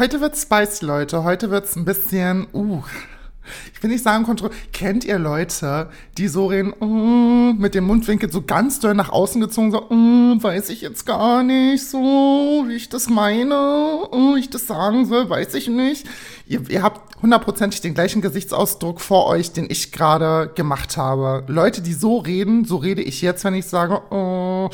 [0.00, 1.24] Heute wird's spicy, Leute.
[1.24, 2.82] Heute wird's ein bisschen, uh,
[3.74, 4.72] ich will nicht sagen kontrolliert.
[4.72, 9.42] Kennt ihr Leute, die so reden, uh, mit dem Mundwinkel so ganz doll nach außen
[9.42, 14.48] gezogen, so, uh, weiß ich jetzt gar nicht so, wie ich das meine, uh, ich
[14.48, 16.06] das sagen soll, weiß ich nicht.
[16.46, 21.44] Ihr, ihr habt hundertprozentig den gleichen Gesichtsausdruck vor euch, den ich gerade gemacht habe.
[21.46, 24.70] Leute, die so reden, so rede ich jetzt, wenn ich sage, uh,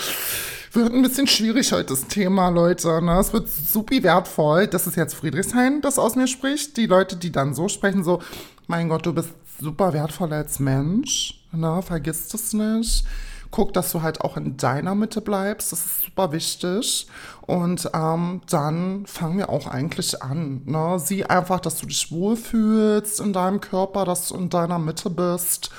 [0.76, 3.02] wird ein bisschen schwierig heute das Thema, Leute.
[3.02, 3.18] Ne?
[3.18, 4.66] Es wird super wertvoll.
[4.68, 6.76] Das ist jetzt Friedrichshain, das aus mir spricht.
[6.76, 8.20] Die Leute, die dann so sprechen, so,
[8.66, 11.44] mein Gott, du bist super wertvoll als Mensch.
[11.50, 11.80] Ne?
[11.82, 13.04] Vergiss das nicht.
[13.50, 15.72] Guck, dass du halt auch in deiner Mitte bleibst.
[15.72, 17.06] Das ist super wichtig.
[17.40, 20.62] Und ähm, dann fangen wir auch eigentlich an.
[20.66, 20.98] Ne?
[20.98, 25.70] Sieh einfach, dass du dich wohlfühlst in deinem Körper, dass du in deiner Mitte bist.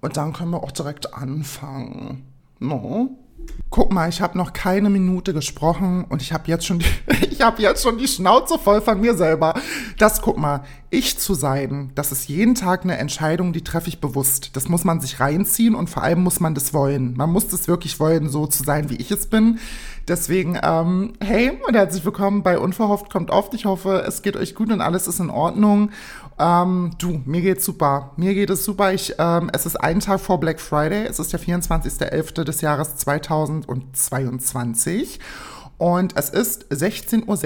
[0.00, 2.26] Und dann können wir auch direkt anfangen.
[2.58, 3.18] No?
[3.70, 6.86] Guck mal, ich habe noch keine Minute gesprochen und ich habe jetzt schon die,
[7.30, 9.54] ich habe jetzt schon die Schnauze voll von mir selber.
[9.98, 14.00] Das guck mal, ich zu sein, das ist jeden Tag eine Entscheidung, die treffe ich
[14.00, 14.56] bewusst.
[14.56, 17.14] Das muss man sich reinziehen und vor allem muss man das wollen.
[17.16, 19.58] Man muss das wirklich wollen, so zu sein, wie ich es bin.
[20.08, 23.52] Deswegen, ähm, hey und herzlich willkommen bei Unverhofft kommt oft.
[23.54, 25.90] Ich hoffe, es geht euch gut und alles ist in Ordnung.
[26.38, 28.12] Ähm, du, mir geht's super.
[28.16, 28.92] Mir geht es super.
[28.92, 31.06] Ich, ähm, es ist ein Tag vor Black Friday.
[31.06, 32.44] Es ist der 24.11.
[32.44, 35.18] des Jahres 2022.
[35.78, 37.38] Und es ist 16.06 Uhr.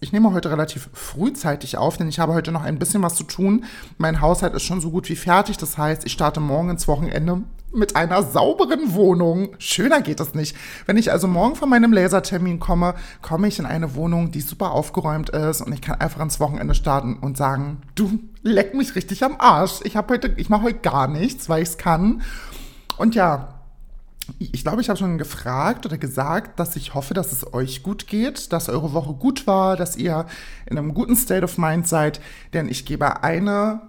[0.00, 3.22] Ich nehme heute relativ frühzeitig auf, denn ich habe heute noch ein bisschen was zu
[3.24, 3.64] tun.
[3.96, 5.56] Mein Haushalt ist schon so gut wie fertig.
[5.56, 7.42] Das heißt, ich starte morgen ins Wochenende
[7.76, 9.50] mit einer sauberen Wohnung.
[9.58, 10.56] Schöner geht es nicht.
[10.86, 14.72] Wenn ich also morgen von meinem Lasertermin komme, komme ich in eine Wohnung, die super
[14.72, 19.22] aufgeräumt ist und ich kann einfach ins Wochenende starten und sagen, du leck mich richtig
[19.24, 19.80] am Arsch.
[19.84, 22.22] Ich habe heute, ich mache heute gar nichts, weil ich es kann.
[22.96, 23.56] Und ja,
[24.38, 28.06] ich glaube, ich habe schon gefragt oder gesagt, dass ich hoffe, dass es euch gut
[28.08, 30.26] geht, dass eure Woche gut war, dass ihr
[30.66, 32.20] in einem guten State of Mind seid,
[32.52, 33.82] denn ich gebe eine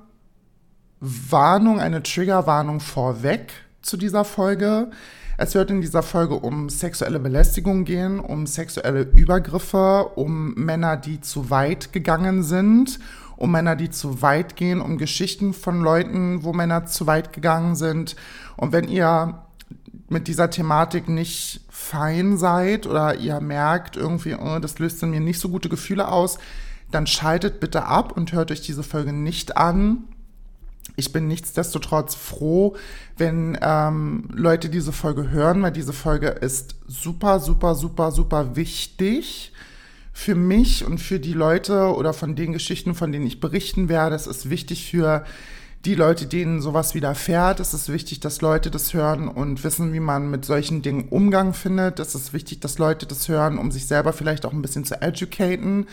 [0.99, 3.51] Warnung, eine Triggerwarnung vorweg
[3.81, 4.89] zu dieser Folge.
[5.37, 11.21] Es wird in dieser Folge um sexuelle Belästigung gehen, um sexuelle Übergriffe, um Männer, die
[11.21, 12.99] zu weit gegangen sind,
[13.35, 17.75] um Männer, die zu weit gehen, um Geschichten von Leuten, wo Männer zu weit gegangen
[17.75, 18.15] sind.
[18.55, 19.43] Und wenn ihr
[20.09, 25.19] mit dieser Thematik nicht fein seid oder ihr merkt irgendwie, oh, das löst in mir
[25.19, 26.39] nicht so gute Gefühle aus,
[26.89, 30.05] dann schaltet bitte ab und hört euch diese Folge nicht an.
[30.99, 32.75] Ich bin nichtsdestotrotz froh,
[33.17, 39.53] wenn ähm, Leute diese Folge hören, weil diese Folge ist super, super, super, super wichtig
[40.11, 44.15] für mich und für die Leute oder von den Geschichten, von denen ich berichten werde.
[44.15, 45.23] Es ist wichtig für
[45.85, 47.59] die Leute, denen sowas widerfährt.
[47.59, 51.53] Es ist wichtig, dass Leute das hören und wissen, wie man mit solchen Dingen Umgang
[51.53, 51.99] findet.
[51.99, 54.99] Es ist wichtig, dass Leute das hören, um sich selber vielleicht auch ein bisschen zu
[54.99, 55.85] educaten.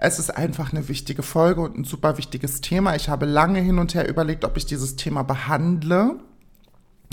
[0.00, 2.94] Es ist einfach eine wichtige Folge und ein super wichtiges Thema.
[2.94, 6.20] Ich habe lange hin und her überlegt, ob ich dieses Thema behandle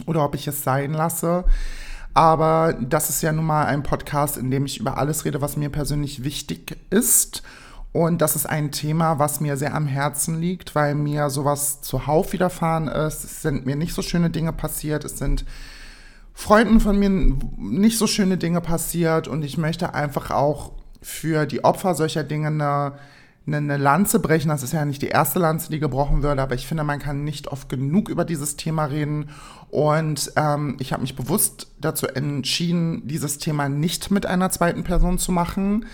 [0.05, 1.45] oder ob ich es sein lasse.
[2.13, 5.57] Aber das ist ja nun mal ein Podcast, in dem ich über alles rede, was
[5.57, 7.41] mir persönlich wichtig ist.
[7.91, 12.33] Und das ist ein Thema, was mir sehr am Herzen liegt, weil mir sowas zuhauf
[12.33, 13.23] widerfahren ist.
[13.23, 15.05] Es sind mir nicht so schöne Dinge passiert.
[15.05, 15.43] Es sind
[16.33, 19.27] Freunden von mir nicht so schöne Dinge passiert.
[19.27, 20.74] Und ich möchte einfach auch
[21.05, 22.93] für die Opfer solcher Dinge eine,
[23.45, 24.49] eine, eine Lanze brechen.
[24.49, 27.23] Das ist ja nicht die erste Lanze, die gebrochen würde, aber ich finde, man kann
[27.23, 29.29] nicht oft genug über dieses Thema reden.
[29.69, 35.19] Und ähm, ich habe mich bewusst dazu entschieden, dieses Thema nicht mit einer zweiten Person
[35.19, 35.85] zu machen,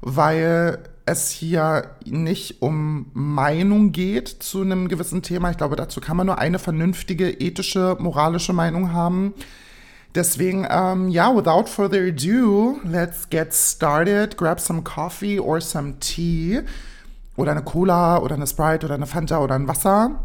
[0.00, 5.50] weil es hier nicht um Meinung geht zu einem gewissen Thema.
[5.50, 9.34] Ich glaube, dazu kann man nur eine vernünftige, ethische, moralische Meinung haben.
[10.14, 14.36] Deswegen, ähm, ja, without further ado, let's get started.
[14.36, 16.60] Grab some coffee or some tea.
[17.36, 20.20] Oder eine Cola oder eine Sprite oder eine Fanta oder ein Wasser.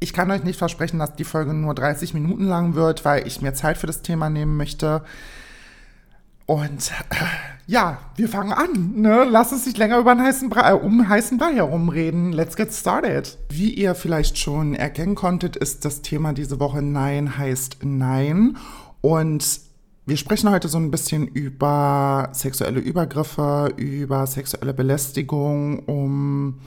[0.00, 3.40] Ich kann euch nicht versprechen, dass die Folge nur 30 Minuten lang wird, weil ich
[3.40, 5.02] mir Zeit für das Thema nehmen möchte.
[6.46, 7.14] Und äh,
[7.66, 9.00] ja, wir fangen an.
[9.00, 9.26] Ne?
[9.30, 12.32] Lass uns nicht länger über einen heißen Brei, äh, um einen heißen Brei herumreden.
[12.32, 13.38] Let's get started.
[13.48, 18.58] Wie ihr vielleicht schon erkennen konntet, ist das Thema diese Woche Nein heißt Nein.
[19.00, 19.60] Und
[20.06, 26.60] wir sprechen heute so ein bisschen über sexuelle Übergriffe, über sexuelle Belästigung, um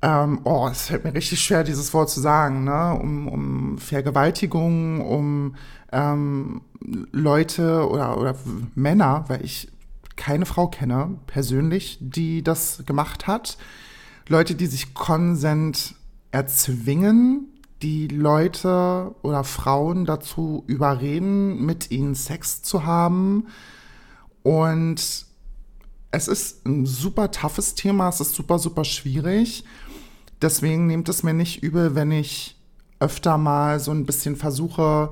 [0.00, 2.98] ähm, oh, es fällt mir richtig schwer, dieses Wort zu sagen, ne?
[3.00, 5.56] um, um Vergewaltigung, um
[5.90, 6.60] ähm,
[7.10, 8.36] Leute oder, oder
[8.74, 9.68] Männer, weil ich
[10.16, 13.58] keine Frau kenne, persönlich, die das gemacht hat.
[14.28, 15.94] Leute, die sich Konsent
[16.30, 17.48] erzwingen,
[17.82, 23.46] die Leute oder Frauen dazu überreden, mit ihnen Sex zu haben
[24.42, 25.26] und
[26.10, 29.64] es ist ein super toughes Thema, es ist super, super schwierig.
[30.42, 32.56] Deswegen nehmt es mir nicht übel, wenn ich
[33.00, 35.10] öfter mal so ein bisschen versuche,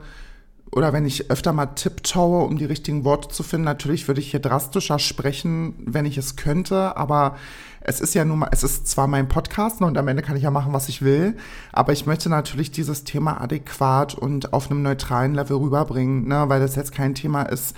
[0.72, 3.64] oder wenn ich öfter mal tipptoe, um die richtigen Worte zu finden.
[3.64, 7.36] Natürlich würde ich hier drastischer sprechen, wenn ich es könnte, aber
[7.80, 10.36] es ist ja nun mal, es ist zwar mein Podcast ne, und am Ende kann
[10.36, 11.36] ich ja machen, was ich will,
[11.72, 16.60] aber ich möchte natürlich dieses Thema adäquat und auf einem neutralen Level rüberbringen, ne, weil
[16.60, 17.76] das jetzt kein Thema ist,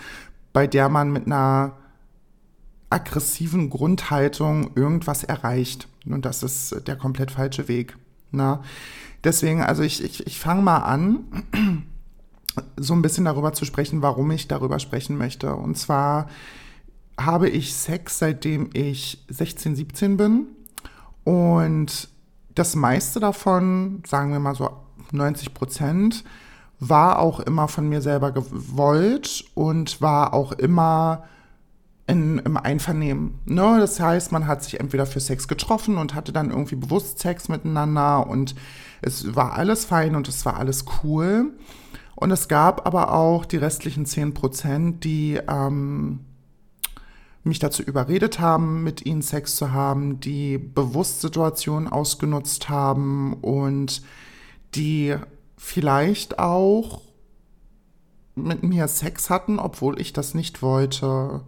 [0.53, 1.77] bei der man mit einer
[2.90, 5.88] aggressiven Grundhaltung irgendwas erreicht.
[6.06, 7.96] Und das ist der komplett falsche Weg.
[8.31, 8.61] Ne?
[9.25, 11.44] Deswegen, also ich, ich, ich fange mal an,
[12.76, 15.55] so ein bisschen darüber zu sprechen, warum ich darüber sprechen möchte.
[15.55, 16.29] Und zwar
[17.19, 20.46] habe ich Sex, seitdem ich 16, 17 bin.
[21.25, 22.08] Und
[22.55, 24.70] das meiste davon, sagen wir mal so
[25.12, 26.25] 90 Prozent,
[26.81, 31.25] war auch immer von mir selber gewollt und war auch immer
[32.08, 33.38] in, im Einvernehmen.
[33.44, 33.76] Ne?
[33.78, 37.49] Das heißt, man hat sich entweder für Sex getroffen und hatte dann irgendwie bewusst Sex
[37.49, 38.55] miteinander und
[39.02, 41.52] es war alles fein und es war alles cool.
[42.16, 46.20] Und es gab aber auch die restlichen 10 Prozent, die ähm,
[47.44, 54.02] mich dazu überredet haben, mit ihnen Sex zu haben, die bewusst Situationen ausgenutzt haben und
[54.75, 55.14] die
[55.56, 57.02] vielleicht auch
[58.34, 61.43] mit mir Sex hatten, obwohl ich das nicht wollte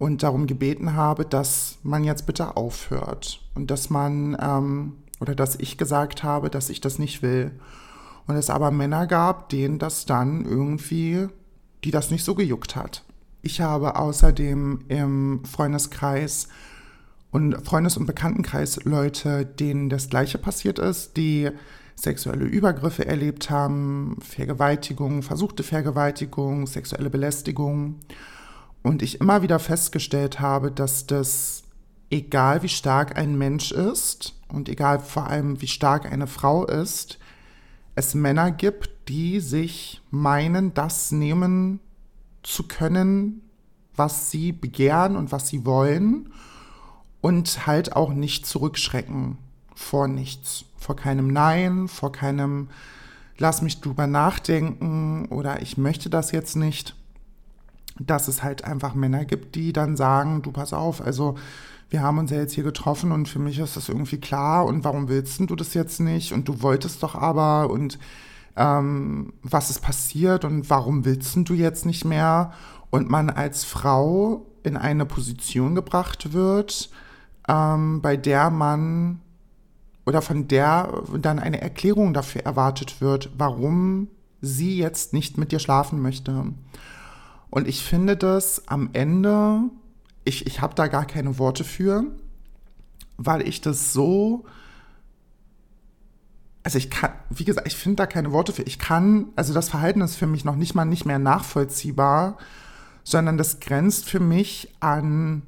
[0.00, 5.56] und darum gebeten habe, dass man jetzt bitte aufhört und dass man ähm, oder dass
[5.56, 7.52] ich gesagt habe, dass ich das nicht will.
[8.26, 11.28] Und es aber Männer gab, denen das dann irgendwie,
[11.84, 13.04] die das nicht so gejuckt hat.
[13.42, 16.48] Ich habe außerdem im Freundeskreis
[17.30, 21.50] und Freundes- und Bekanntenkreis Leute, denen das Gleiche passiert ist, die
[21.94, 27.96] sexuelle Übergriffe erlebt haben, Vergewaltigung, versuchte Vergewaltigung, sexuelle Belästigung.
[28.82, 31.62] Und ich immer wieder festgestellt habe, dass das,
[32.10, 37.18] egal wie stark ein Mensch ist und egal vor allem wie stark eine Frau ist,
[37.94, 41.80] es Männer gibt, die sich meinen, das nehmen
[42.42, 43.42] zu können,
[43.94, 46.32] was sie begehren und was sie wollen
[47.20, 49.36] und halt auch nicht zurückschrecken
[49.80, 52.68] vor nichts, vor keinem Nein, vor keinem
[53.38, 56.94] Lass mich drüber nachdenken oder ich möchte das jetzt nicht,
[57.98, 61.36] dass es halt einfach Männer gibt, die dann sagen, du pass auf, also
[61.90, 64.84] wir haben uns ja jetzt hier getroffen und für mich ist das irgendwie klar und
[64.84, 67.98] warum willst du das jetzt nicht und du wolltest doch aber und
[68.56, 72.52] ähm, was ist passiert und warum willst du jetzt nicht mehr?
[72.90, 76.90] Und man als Frau in eine Position gebracht wird,
[77.48, 79.20] ähm, bei der man
[80.06, 84.08] oder von der dann eine Erklärung dafür erwartet wird, warum
[84.40, 86.46] sie jetzt nicht mit dir schlafen möchte.
[87.50, 89.62] Und ich finde das am Ende,
[90.24, 92.04] ich, ich habe da gar keine Worte für,
[93.16, 94.44] weil ich das so
[96.62, 98.62] also ich kann, wie gesagt, ich finde da keine Worte für.
[98.62, 102.36] Ich kann, also das Verhalten ist für mich noch nicht mal nicht mehr nachvollziehbar,
[103.02, 105.42] sondern das grenzt für mich an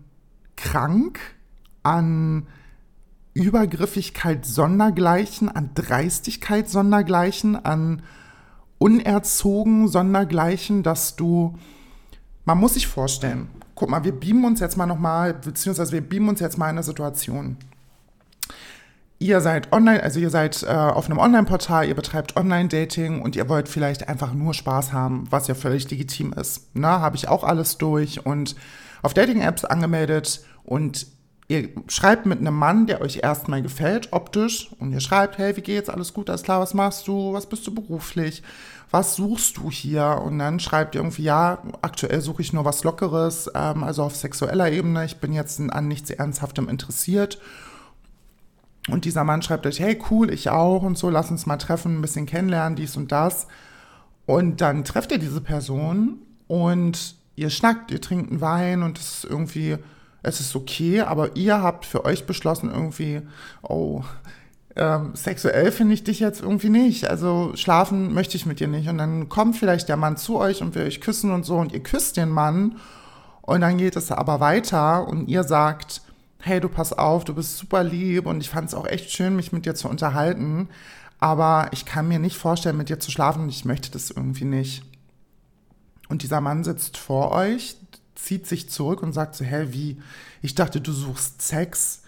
[0.56, 1.20] krank,
[1.82, 2.46] an
[3.34, 8.02] Übergriffigkeit sondergleichen, an Dreistigkeit sondergleichen, an
[8.78, 11.58] unerzogen sondergleichen, dass du,
[12.44, 16.28] man muss sich vorstellen, guck mal, wir beamen uns jetzt mal nochmal, beziehungsweise wir beamen
[16.28, 17.56] uns jetzt mal in eine Situation
[19.22, 23.48] ihr seid online, also ihr seid äh, auf einem Online-Portal, ihr betreibt Online-Dating und ihr
[23.48, 26.68] wollt vielleicht einfach nur Spaß haben, was ja völlig legitim ist.
[26.74, 28.56] Na, habe ich auch alles durch und
[29.02, 31.06] auf Dating-Apps angemeldet und
[31.52, 35.60] ihr schreibt mit einem Mann, der euch erstmal gefällt, optisch, und ihr schreibt, hey, wie
[35.60, 38.42] geht's, alles gut, alles klar, was machst du, was bist du beruflich,
[38.90, 40.22] was suchst du hier?
[40.24, 44.16] Und dann schreibt ihr irgendwie, ja, aktuell suche ich nur was Lockeres, ähm, also auf
[44.16, 47.38] sexueller Ebene, ich bin jetzt an nichts Ernsthaftem interessiert.
[48.88, 51.98] Und dieser Mann schreibt euch, hey, cool, ich auch und so, lass uns mal treffen,
[51.98, 53.46] ein bisschen kennenlernen, dies und das.
[54.24, 56.18] Und dann trefft ihr diese Person
[56.48, 59.76] und ihr schnackt, ihr trinkt einen Wein und es ist irgendwie,
[60.22, 63.22] es ist okay, aber ihr habt für euch beschlossen, irgendwie,
[63.62, 64.02] oh,
[64.76, 67.06] ähm, sexuell finde ich dich jetzt irgendwie nicht.
[67.08, 68.88] Also schlafen möchte ich mit dir nicht.
[68.88, 71.72] Und dann kommt vielleicht der Mann zu euch und will euch küssen und so und
[71.72, 72.76] ihr küsst den Mann.
[73.42, 76.02] Und dann geht es aber weiter und ihr sagt,
[76.42, 79.36] hey, du pass auf, du bist super lieb und ich fand es auch echt schön,
[79.36, 80.68] mich mit dir zu unterhalten,
[81.20, 84.44] aber ich kann mir nicht vorstellen, mit dir zu schlafen und ich möchte das irgendwie
[84.44, 84.82] nicht.
[86.08, 87.76] Und dieser Mann sitzt vor euch,
[88.22, 90.00] zieht sich zurück und sagt so, hä, wie?
[90.40, 92.02] Ich dachte, du suchst Sex.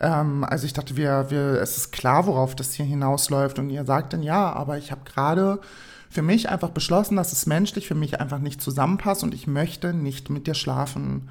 [0.00, 3.58] Ähm, also ich dachte, wir, wir, es ist klar, worauf das hier hinausläuft.
[3.58, 5.60] Und ihr sagt dann, ja, aber ich habe gerade
[6.08, 9.92] für mich einfach beschlossen, dass es menschlich für mich einfach nicht zusammenpasst und ich möchte
[9.92, 11.28] nicht mit dir schlafen.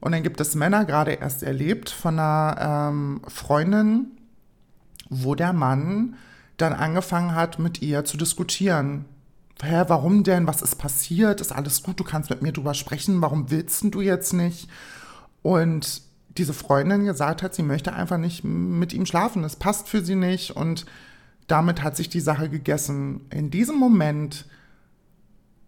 [0.00, 4.06] Und dann gibt es Männer, gerade erst erlebt, von einer ähm, Freundin,
[5.08, 6.16] wo der Mann
[6.56, 9.04] dann angefangen hat, mit ihr zu diskutieren.
[9.62, 10.46] Hä, warum denn?
[10.46, 11.40] Was ist passiert?
[11.40, 11.98] Ist alles gut?
[11.98, 13.22] Du kannst mit mir drüber sprechen.
[13.22, 14.68] Warum willst du jetzt nicht?
[15.42, 16.02] Und
[16.36, 19.44] diese Freundin gesagt hat, sie möchte einfach nicht mit ihm schlafen.
[19.44, 20.50] Es passt für sie nicht.
[20.50, 20.84] Und
[21.46, 23.26] damit hat sich die Sache gegessen.
[23.30, 24.44] In diesem Moment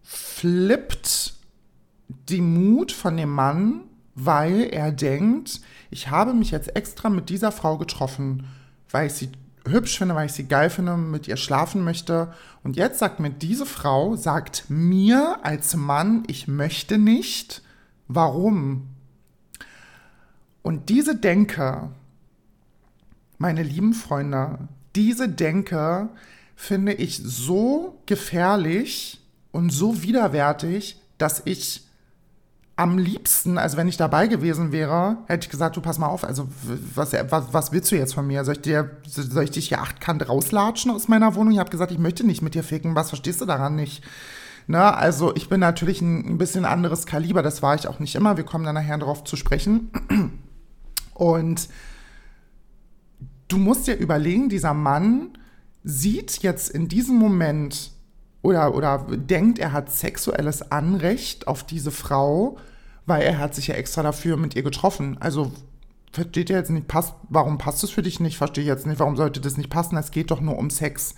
[0.02, 1.34] flippt
[2.28, 3.82] die Mut von dem Mann,
[4.14, 8.46] weil er denkt, ich habe mich jetzt extra mit dieser Frau getroffen,
[8.90, 9.30] weil ich sie
[9.68, 12.32] hübsch finde, weil ich sie geil finde, mit ihr schlafen möchte.
[12.62, 17.62] Und jetzt sagt mir diese Frau, sagt mir als Mann, ich möchte nicht.
[18.06, 18.88] Warum?
[20.62, 21.90] Und diese Denke,
[23.38, 26.08] meine lieben Freunde, diese Denke
[26.56, 29.20] finde ich so gefährlich
[29.52, 31.87] und so widerwärtig, dass ich
[32.78, 36.22] am liebsten, also wenn ich dabei gewesen wäre, hätte ich gesagt, du pass mal auf,
[36.22, 36.46] also
[36.94, 38.44] was, was, was willst du jetzt von mir?
[38.44, 41.52] Soll ich, dir, soll ich dich hier achtkant rauslatschen aus meiner Wohnung?
[41.52, 42.94] Ich habe gesagt, ich möchte nicht mit dir ficken.
[42.94, 44.04] Was verstehst du daran nicht?
[44.68, 48.14] Na, also ich bin natürlich ein, ein bisschen anderes Kaliber, das war ich auch nicht
[48.14, 48.36] immer.
[48.36, 49.90] Wir kommen dann nachher darauf zu sprechen.
[51.14, 51.68] Und
[53.48, 55.36] du musst dir überlegen, dieser Mann
[55.82, 57.90] sieht jetzt in diesem Moment
[58.42, 62.58] oder, oder denkt, er hat sexuelles Anrecht auf diese Frau,
[63.06, 65.16] weil er hat sich ja extra dafür mit ihr getroffen.
[65.20, 65.52] Also
[66.12, 68.38] versteht ihr jetzt nicht, passt, warum passt es für dich nicht?
[68.38, 69.96] Verstehe ich jetzt nicht, warum sollte das nicht passen?
[69.96, 71.14] Es geht doch nur um Sex.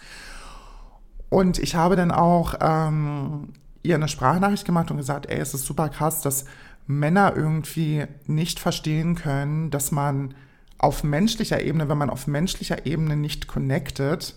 [1.29, 5.65] Und ich habe dann auch ähm, ihr eine Sprachnachricht gemacht und gesagt, ey, es ist
[5.65, 6.45] super krass, dass
[6.87, 10.35] Männer irgendwie nicht verstehen können, dass man
[10.79, 14.35] auf menschlicher Ebene, wenn man auf menschlicher Ebene nicht connected,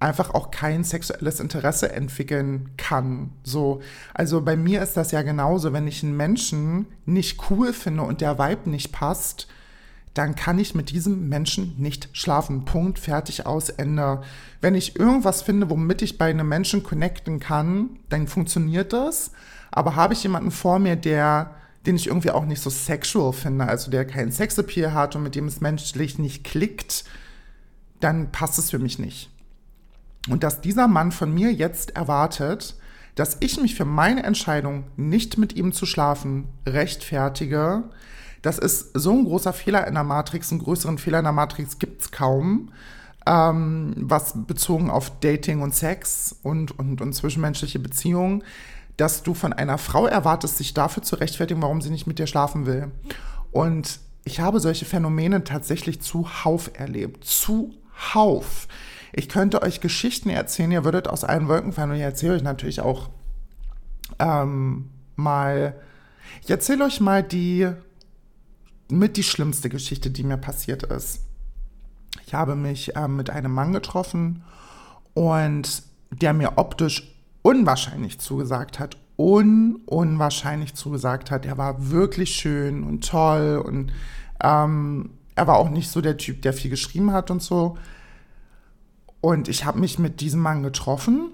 [0.00, 3.30] einfach auch kein sexuelles Interesse entwickeln kann.
[3.42, 3.80] So,
[4.14, 8.20] also bei mir ist das ja genauso, wenn ich einen Menschen nicht cool finde und
[8.20, 9.48] der Vibe nicht passt,
[10.14, 12.64] dann kann ich mit diesem Menschen nicht schlafen.
[12.64, 14.22] Punkt, fertig, aus, Ende.
[14.60, 19.32] Wenn ich irgendwas finde, womit ich bei einem Menschen connecten kann, dann funktioniert das.
[19.70, 21.54] Aber habe ich jemanden vor mir, der
[21.86, 25.34] den ich irgendwie auch nicht so sexual finde, also der keinen Sexappeal hat und mit
[25.34, 27.04] dem es menschlich nicht klickt,
[28.00, 29.30] dann passt es für mich nicht.
[30.30, 32.76] Und dass dieser Mann von mir jetzt erwartet,
[33.14, 37.84] dass ich mich für meine Entscheidung, nicht mit ihm zu schlafen, rechtfertige,
[38.42, 41.78] das ist so ein großer Fehler in der Matrix, einen größeren Fehler in der Matrix
[41.78, 42.70] gibt es kaum,
[43.26, 48.44] ähm, was bezogen auf Dating und Sex und, und, und zwischenmenschliche Beziehungen,
[48.96, 52.26] dass du von einer Frau erwartest, sich dafür zu rechtfertigen, warum sie nicht mit dir
[52.26, 52.90] schlafen will.
[53.50, 57.24] Und ich habe solche Phänomene tatsächlich zuhauf erlebt.
[57.24, 58.68] Zuhauf.
[59.12, 62.42] Ich könnte euch Geschichten erzählen, ihr würdet aus allen Wolken fallen und ich erzähle euch
[62.42, 63.08] natürlich auch
[64.18, 65.74] ähm, mal,
[66.42, 67.68] ich erzähle euch mal die
[68.90, 71.20] mit die schlimmste Geschichte, die mir passiert ist.
[72.26, 74.42] Ich habe mich ähm, mit einem Mann getroffen
[75.14, 78.96] und der mir optisch unwahrscheinlich zugesagt hat.
[79.18, 81.44] Un unwahrscheinlich zugesagt hat.
[81.44, 83.92] Er war wirklich schön und toll und
[84.42, 87.76] ähm, er war auch nicht so der Typ, der viel geschrieben hat und so.
[89.20, 91.32] Und ich habe mich mit diesem Mann getroffen.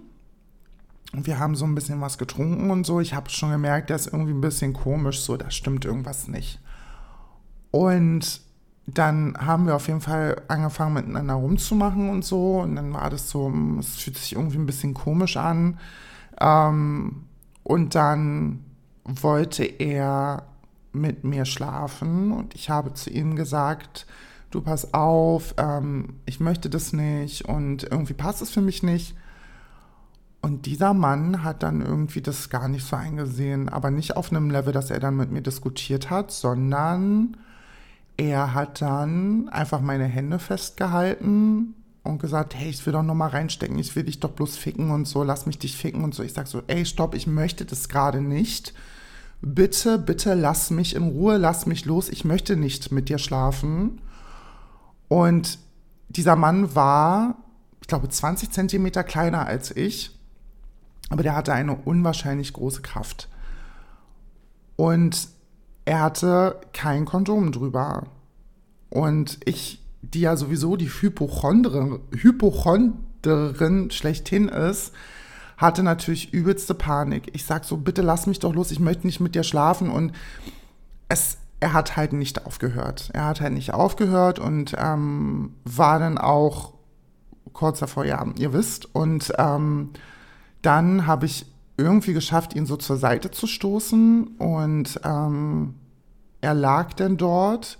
[1.13, 3.01] Und wir haben so ein bisschen was getrunken und so.
[3.01, 6.61] Ich habe schon gemerkt, der ist irgendwie ein bisschen komisch, so, da stimmt irgendwas nicht.
[7.71, 8.41] Und
[8.87, 12.61] dann haben wir auf jeden Fall angefangen miteinander rumzumachen und so.
[12.61, 15.79] Und dann war das so, es fühlt sich irgendwie ein bisschen komisch an.
[16.41, 17.25] Ähm,
[17.63, 18.65] und dann
[19.05, 20.47] wollte er
[20.93, 24.07] mit mir schlafen und ich habe zu ihm gesagt,
[24.55, 29.17] du pass auf, ähm, ich möchte das nicht und irgendwie passt es für mich nicht.
[30.41, 34.51] Und dieser Mann hat dann irgendwie das gar nicht so eingesehen, aber nicht auf einem
[34.51, 37.39] Level, dass er dann mit mir diskutiert hat, sondern
[38.17, 43.29] er hat dann einfach meine Hände festgehalten und gesagt, hey, ich will doch noch mal
[43.29, 46.23] reinstecken, ich will dich doch bloß ficken und so, lass mich dich ficken und so.
[46.23, 48.75] Ich sag so, ey, stopp, ich möchte das gerade nicht.
[49.41, 53.99] Bitte, bitte lass mich in Ruhe, lass mich los, ich möchte nicht mit dir schlafen.
[55.09, 55.59] Und
[56.09, 57.37] dieser Mann war,
[57.81, 60.19] ich glaube, 20 Zentimeter kleiner als ich,
[61.11, 63.29] aber der hatte eine unwahrscheinlich große Kraft.
[64.77, 65.29] Und
[65.85, 68.05] er hatte kein Kondom drüber.
[68.91, 74.93] Und ich, die ja sowieso die Hypochondrin, Hypochondrin schlechthin ist,
[75.57, 77.31] hatte natürlich übelste Panik.
[77.33, 79.91] Ich sag so, bitte lass mich doch los, ich möchte nicht mit dir schlafen.
[79.91, 80.13] Und
[81.09, 83.09] es, er hat halt nicht aufgehört.
[83.15, 86.75] Er hat halt nicht aufgehört und ähm, war dann auch
[87.55, 88.95] kurz davor, ja, ihr wisst.
[88.95, 89.89] Und ähm,
[90.61, 91.47] dann habe ich
[91.79, 95.77] irgendwie geschafft, ihn so zur Seite zu stoßen und ähm,
[96.43, 97.79] er lag denn dort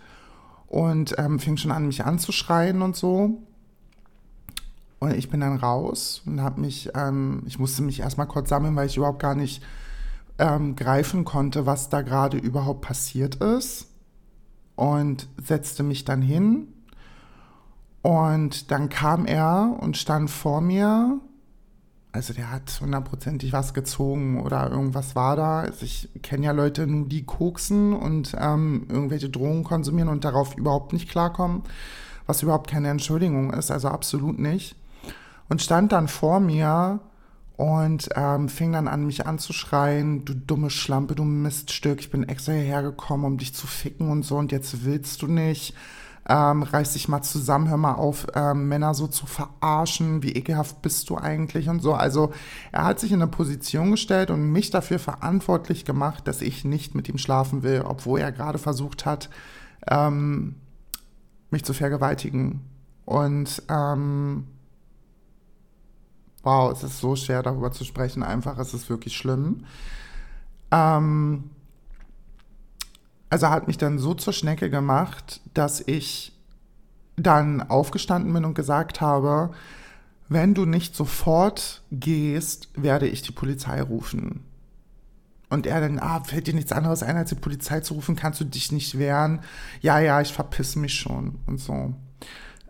[0.67, 3.43] und ähm, fing schon an, mich anzuschreien und so.
[4.99, 8.77] Und ich bin dann raus und habe mich, ähm, ich musste mich erstmal kurz sammeln,
[8.77, 9.63] weil ich überhaupt gar nicht
[10.39, 13.91] ähm, greifen konnte, was da gerade überhaupt passiert ist.
[14.77, 16.69] Und setzte mich dann hin.
[18.03, 21.21] Und dann kam er und stand vor mir.
[22.13, 25.61] Also der hat hundertprozentig was gezogen oder irgendwas war da.
[25.61, 30.93] Also ich kenne ja Leute, die koksen und ähm, irgendwelche Drohungen konsumieren und darauf überhaupt
[30.93, 31.63] nicht klarkommen,
[32.27, 34.77] was überhaupt keine Entschuldigung ist, also absolut nicht
[35.49, 37.01] und stand dann vor mir
[37.57, 42.53] und ähm, fing dann an, mich anzuschreien, du dumme Schlampe, du Miststück, ich bin extra
[42.53, 45.75] hierher gekommen, um dich zu ficken und so und jetzt willst du nicht.
[46.27, 50.81] Ähm, reiß dich mal zusammen, hör mal auf, ähm, Männer so zu verarschen, wie ekelhaft
[50.81, 51.93] bist du eigentlich und so.
[51.93, 52.33] Also
[52.73, 56.95] er hat sich in eine Position gestellt und mich dafür verantwortlich gemacht, dass ich nicht
[56.95, 59.29] mit ihm schlafen will, obwohl er gerade versucht hat,
[59.87, 60.57] ähm,
[61.51, 62.63] mich zu vergewaltigen.
[63.05, 64.47] Und ähm,
[66.45, 69.65] wow, es ist so schwer darüber zu sprechen, einfach, es ist wirklich schlimm.
[70.71, 71.51] Ähm,
[73.31, 76.33] also hat mich dann so zur Schnecke gemacht, dass ich
[77.17, 79.51] dann aufgestanden bin und gesagt habe,
[80.29, 84.45] wenn du nicht sofort gehst, werde ich die Polizei rufen.
[85.51, 88.41] Und er dann, ah, fällt dir nichts anderes ein, als die Polizei zu rufen, kannst
[88.41, 89.41] du dich nicht wehren?
[89.81, 91.95] Ja, ja, ich verpiss mich schon und so.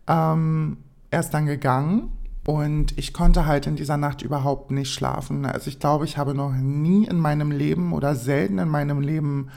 [0.06, 0.78] Ähm,
[1.10, 2.12] er ist dann gegangen
[2.46, 5.46] und ich konnte halt in dieser Nacht überhaupt nicht schlafen.
[5.46, 9.48] Also ich glaube, ich habe noch nie in meinem Leben oder selten in meinem Leben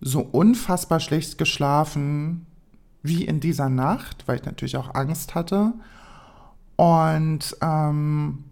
[0.00, 2.46] so unfassbar schlecht geschlafen
[3.02, 5.72] wie in dieser Nacht, weil ich natürlich auch Angst hatte.
[6.76, 8.44] Und ähm,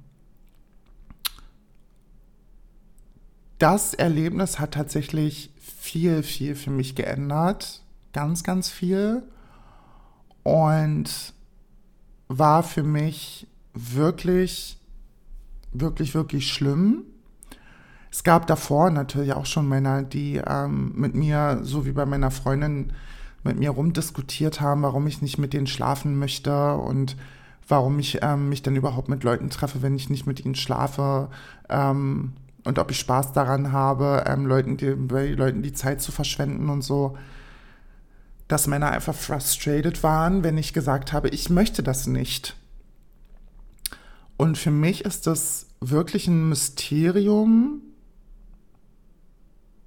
[3.58, 7.82] das Erlebnis hat tatsächlich viel, viel für mich geändert.
[8.12, 9.22] Ganz, ganz viel.
[10.42, 11.33] Und
[12.28, 14.78] war für mich wirklich,
[15.72, 17.02] wirklich, wirklich schlimm.
[18.10, 22.30] Es gab davor natürlich auch schon Männer, die ähm, mit mir, so wie bei meiner
[22.30, 22.92] Freundin,
[23.42, 27.16] mit mir rumdiskutiert haben, warum ich nicht mit denen schlafen möchte und
[27.68, 31.28] warum ich ähm, mich dann überhaupt mit Leuten treffe, wenn ich nicht mit ihnen schlafe
[31.68, 32.32] ähm,
[32.64, 36.70] und ob ich Spaß daran habe, ähm, Leuten, die, bei Leuten die Zeit zu verschwenden
[36.70, 37.16] und so
[38.48, 42.56] dass Männer einfach frustrated waren, wenn ich gesagt habe, ich möchte das nicht.
[44.36, 47.80] Und für mich ist das wirklich ein Mysterium.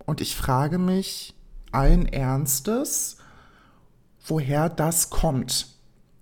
[0.06, 1.36] Und ich frage mich
[1.72, 3.18] allen Ernstes,
[4.26, 5.68] woher das kommt.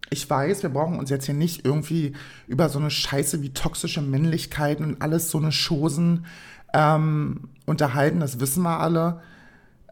[0.10, 2.14] Ich weiß, wir brauchen uns jetzt hier nicht irgendwie
[2.48, 6.26] über so eine Scheiße wie toxische Männlichkeit und alles so eine Chosen
[6.74, 9.22] ähm, unterhalten, das wissen wir alle.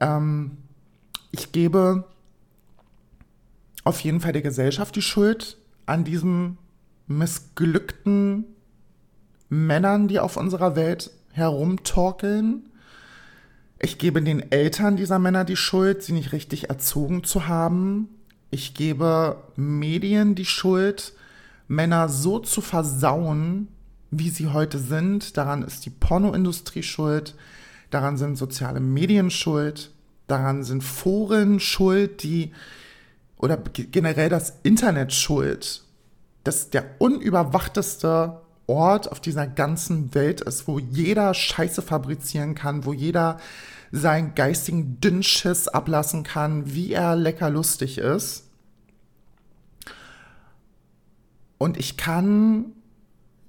[0.02, 0.58] Ähm,
[1.32, 2.06] ich gebe
[3.84, 6.58] auf jeden Fall der Gesellschaft die Schuld an diesen
[7.08, 8.46] missglückten
[9.50, 12.70] Männern, die auf unserer Welt herumtorkeln.
[13.80, 18.08] Ich gebe den Eltern dieser Männer die Schuld, sie nicht richtig erzogen zu haben.
[18.50, 21.14] Ich gebe Medien die Schuld,
[21.68, 23.68] Männer so zu versauen,
[24.12, 25.38] wie sie heute sind.
[25.38, 27.36] Daran ist die Pornoindustrie schuld,
[27.90, 29.92] daran sind soziale Medien schuld,
[30.28, 32.52] daran sind Foren schuld, die
[33.44, 35.84] oder generell das Internet schuld,
[36.46, 42.94] dass der unüberwachteste Ort auf dieser ganzen Welt ist, wo jeder Scheiße fabrizieren kann, wo
[42.94, 43.42] jeder
[43.92, 48.46] seinen geistigen Dünnschiss ablassen kann, wie er lecker lustig ist.
[51.58, 52.72] Und ich kann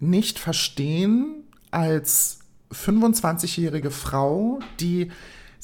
[0.00, 2.40] nicht verstehen, als
[2.72, 5.12] 25-jährige Frau, die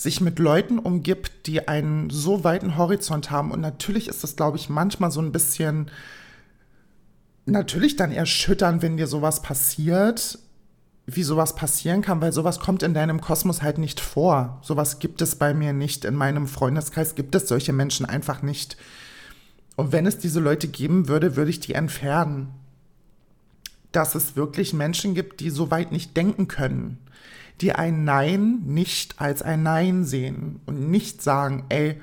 [0.00, 3.50] sich mit Leuten umgibt, die einen so weiten Horizont haben.
[3.50, 5.90] Und natürlich ist das, glaube ich, manchmal so ein bisschen,
[7.44, 10.38] natürlich dann erschütternd, wenn dir sowas passiert,
[11.04, 14.58] wie sowas passieren kann, weil sowas kommt in deinem Kosmos halt nicht vor.
[14.62, 16.06] Sowas gibt es bei mir nicht.
[16.06, 18.78] In meinem Freundeskreis gibt es solche Menschen einfach nicht.
[19.76, 22.54] Und wenn es diese Leute geben würde, würde ich die entfernen.
[23.92, 26.96] Dass es wirklich Menschen gibt, die so weit nicht denken können
[27.60, 32.00] die ein Nein nicht als ein Nein sehen und nicht sagen, ey,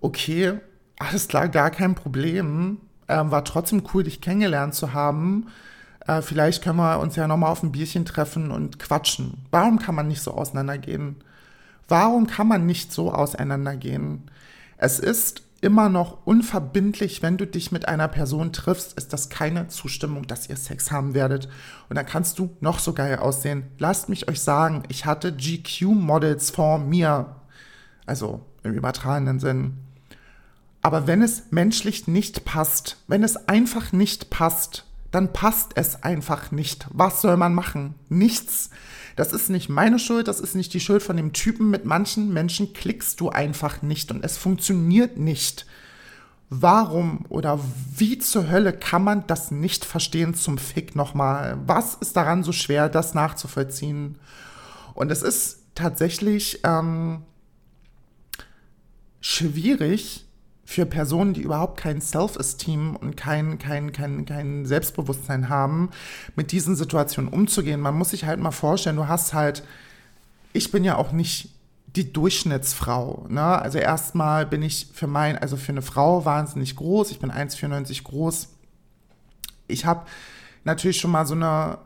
[0.00, 0.60] okay,
[0.98, 5.48] alles klar, gar kein Problem, äh, war trotzdem cool, dich kennengelernt zu haben.
[6.06, 9.46] Äh, vielleicht können wir uns ja nochmal auf ein Bierchen treffen und quatschen.
[9.50, 11.16] Warum kann man nicht so auseinandergehen?
[11.88, 14.22] Warum kann man nicht so auseinandergehen?
[14.76, 19.68] Es ist immer noch unverbindlich, wenn du dich mit einer Person triffst, ist das keine
[19.68, 21.48] Zustimmung, dass ihr Sex haben werdet.
[21.88, 23.64] Und dann kannst du noch so geil aussehen.
[23.78, 27.36] Lasst mich euch sagen, ich hatte GQ-Models vor mir.
[28.04, 29.78] Also im übertragenen Sinn.
[30.82, 36.50] Aber wenn es menschlich nicht passt, wenn es einfach nicht passt, dann passt es einfach
[36.50, 36.86] nicht.
[36.90, 37.94] Was soll man machen?
[38.08, 38.70] Nichts.
[39.16, 41.70] Das ist nicht meine Schuld, das ist nicht die Schuld von dem Typen.
[41.70, 45.66] Mit manchen Menschen klickst du einfach nicht und es funktioniert nicht.
[46.50, 47.60] Warum oder
[47.96, 51.58] wie zur Hölle kann man das nicht verstehen zum Fick nochmal?
[51.66, 54.18] Was ist daran so schwer, das nachzuvollziehen?
[54.94, 57.22] Und es ist tatsächlich ähm,
[59.20, 60.23] schwierig,
[60.64, 65.90] für Personen, die überhaupt kein Self-Esteem und kein, kein, kein, kein Selbstbewusstsein haben,
[66.36, 67.80] mit diesen Situationen umzugehen.
[67.80, 69.62] Man muss sich halt mal vorstellen, du hast halt,
[70.52, 71.50] ich bin ja auch nicht
[71.96, 73.26] die Durchschnittsfrau.
[73.28, 73.42] Ne?
[73.42, 77.10] Also erstmal bin ich für mein, also für eine Frau wahnsinnig groß.
[77.10, 78.48] Ich bin 1,94 groß.
[79.68, 80.06] Ich habe
[80.64, 81.78] natürlich schon mal so eine,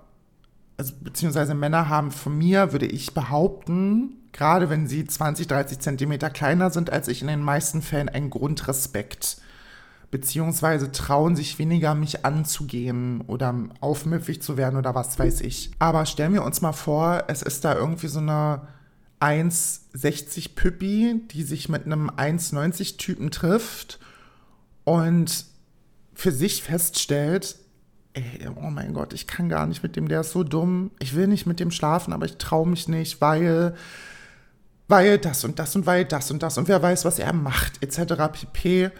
[0.77, 6.31] also beziehungsweise Männer haben von mir, würde ich behaupten, gerade wenn sie 20, 30 Zentimeter
[6.31, 9.39] kleiner sind als ich, in den meisten Fällen einen Grundrespekt.
[10.11, 15.73] Beziehungsweise trauen sich weniger, mich anzugehen oder aufmüpfig zu werden oder was weiß ich.
[15.81, 18.63] Aber stellen wir uns mal vor, es ist da irgendwie so eine
[19.21, 23.99] 1,60 Püppi, die sich mit einem 1,90 Typen trifft
[24.85, 25.47] und
[26.15, 27.57] für sich feststellt,
[28.15, 30.93] ey, oh mein Gott, ich kann gar nicht mit dem, der ist so dumm.
[31.01, 33.75] Ich will nicht mit dem schlafen, aber ich traue mich nicht, weil
[34.89, 37.83] weil das und das und weil das und das und wer weiß, was er macht,
[37.83, 38.15] etc.
[38.33, 38.91] pp.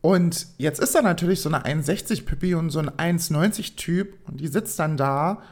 [0.00, 4.40] Und jetzt ist da natürlich so eine 1,60 Pippi und so ein 1,90 Typ und
[4.40, 5.42] die sitzt dann da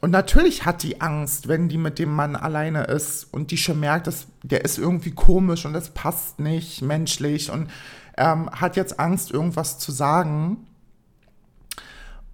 [0.00, 3.80] und natürlich hat die Angst, wenn die mit dem Mann alleine ist und die schon
[3.80, 7.68] merkt, dass der ist irgendwie komisch und das passt nicht menschlich und
[8.16, 10.66] ähm, hat jetzt Angst, irgendwas zu sagen.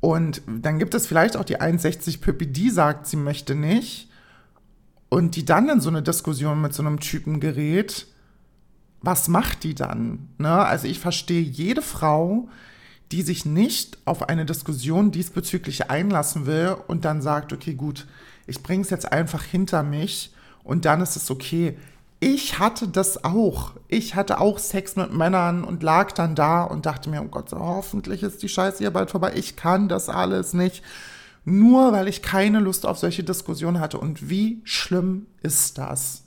[0.01, 4.11] Und dann gibt es vielleicht auch die 1,60 Pippi, die sagt, sie möchte nicht
[5.15, 8.09] und die dann in so eine Diskussion mit so einem Typen gerät,
[9.01, 10.29] was macht die dann?
[10.39, 10.53] Ne?
[10.53, 12.49] Also ich verstehe jede Frau,
[13.13, 18.09] die sich nicht auf eine Diskussion diesbezüglich einlassen will und dann sagt, okay, gut,
[18.49, 20.33] ich bringe es jetzt einfach hinter mich
[20.65, 21.79] und dann ist es okay.
[22.19, 23.75] Ich hatte das auch.
[23.87, 27.51] Ich hatte auch Sex mit Männern und lag dann da und dachte mir, oh Gott,
[27.51, 29.35] so, hoffentlich ist die Scheiße hier bald vorbei.
[29.37, 30.83] Ich kann das alles nicht
[31.45, 33.99] nur weil ich keine Lust auf solche Diskussionen hatte.
[33.99, 36.25] Und wie schlimm ist das?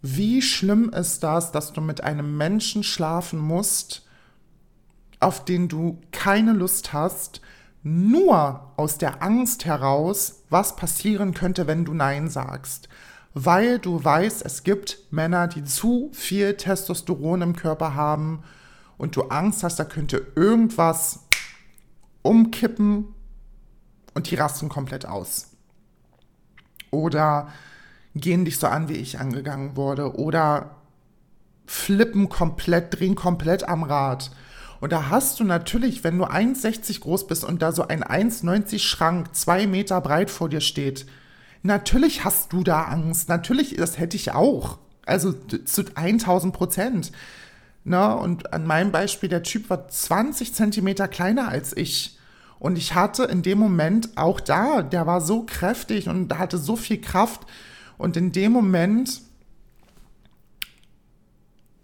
[0.00, 4.06] Wie schlimm ist das, dass du mit einem Menschen schlafen musst,
[5.20, 7.40] auf den du keine Lust hast,
[7.84, 12.88] nur aus der Angst heraus, was passieren könnte, wenn du Nein sagst.
[13.34, 18.42] Weil du weißt, es gibt Männer, die zu viel Testosteron im Körper haben
[18.98, 21.26] und du Angst hast, da könnte irgendwas
[22.22, 23.06] umkippen
[24.14, 25.48] und die rasten komplett aus.
[26.90, 27.48] Oder
[28.14, 30.16] gehen dich so an, wie ich angegangen wurde.
[30.16, 30.76] Oder
[31.66, 34.30] flippen komplett, drehen komplett am Rad.
[34.80, 38.80] Und da hast du natürlich, wenn du 1,60 groß bist und da so ein 1,90
[38.80, 41.06] Schrank zwei Meter breit vor dir steht,
[41.62, 43.28] natürlich hast du da Angst.
[43.28, 44.78] Natürlich, das hätte ich auch.
[45.06, 47.12] Also zu 1000 Prozent.
[47.84, 48.14] Ne?
[48.16, 52.18] Und an meinem Beispiel, der Typ war 20 Zentimeter kleiner als ich.
[52.62, 56.76] Und ich hatte in dem Moment auch da, der war so kräftig und hatte so
[56.76, 57.40] viel Kraft.
[57.98, 59.20] Und in dem Moment,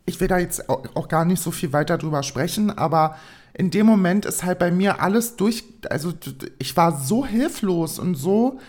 [0.07, 3.17] ich will da jetzt auch gar nicht so viel weiter drüber sprechen, aber
[3.55, 6.13] in dem Moment ist halt bei mir alles durch, also
[6.61, 8.61] ich war so hilflos und so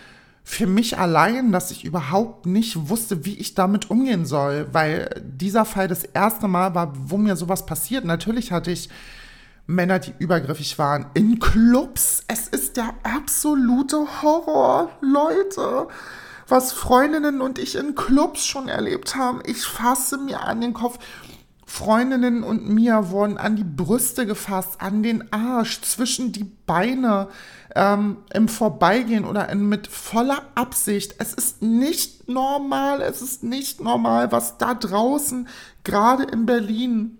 [0.42, 5.64] für mich allein, dass ich überhaupt nicht wusste, wie ich damit umgehen soll, weil dieser
[5.64, 8.04] Fall das erste Mal war, wo mir sowas passiert.
[8.04, 8.88] Natürlich hatte ich
[9.74, 12.24] Männer, die übergriffig waren, in Clubs.
[12.28, 15.88] Es ist der absolute Horror, Leute.
[16.48, 19.40] Was Freundinnen und ich in Clubs schon erlebt haben.
[19.46, 20.98] Ich fasse mir an den Kopf.
[21.64, 27.28] Freundinnen und mir wurden an die Brüste gefasst, an den Arsch, zwischen die Beine,
[27.76, 31.14] ähm, im Vorbeigehen oder in, mit voller Absicht.
[31.18, 35.46] Es ist nicht normal, es ist nicht normal, was da draußen,
[35.84, 37.19] gerade in Berlin,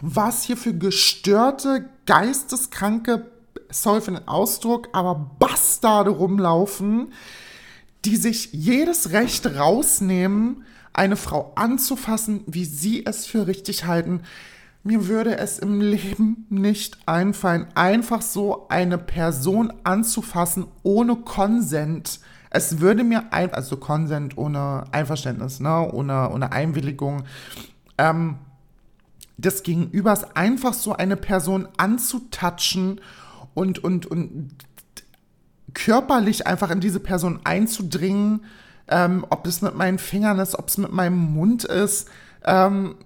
[0.00, 3.26] was hier für gestörte, geisteskranke,
[3.70, 7.12] sorry für den Ausdruck, aber Bastarde rumlaufen,
[8.04, 14.22] die sich jedes Recht rausnehmen, eine Frau anzufassen, wie sie es für richtig halten.
[14.82, 22.20] Mir würde es im Leben nicht einfallen, einfach so eine Person anzufassen ohne Konsent.
[22.48, 27.24] Es würde mir ein, also Konsent ohne Einverständnis, ne, ohne, ohne Einwilligung.
[27.98, 28.38] Ähm,
[29.40, 33.00] des Gegenübers einfach so eine Person anzutatschen
[33.54, 34.50] und, und, und
[35.74, 38.44] körperlich einfach in diese Person einzudringen,
[38.88, 42.08] ähm, ob es mit meinen Fingern ist, ob es mit meinem Mund ist.
[42.44, 42.96] ähm,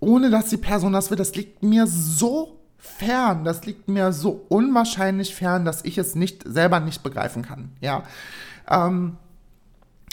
[0.00, 4.44] ohne dass die Person das will, das liegt mir so fern, das liegt mir so
[4.48, 7.72] unwahrscheinlich fern, dass ich es nicht selber nicht begreifen kann.
[7.80, 8.04] Ja,
[8.70, 9.16] ähm,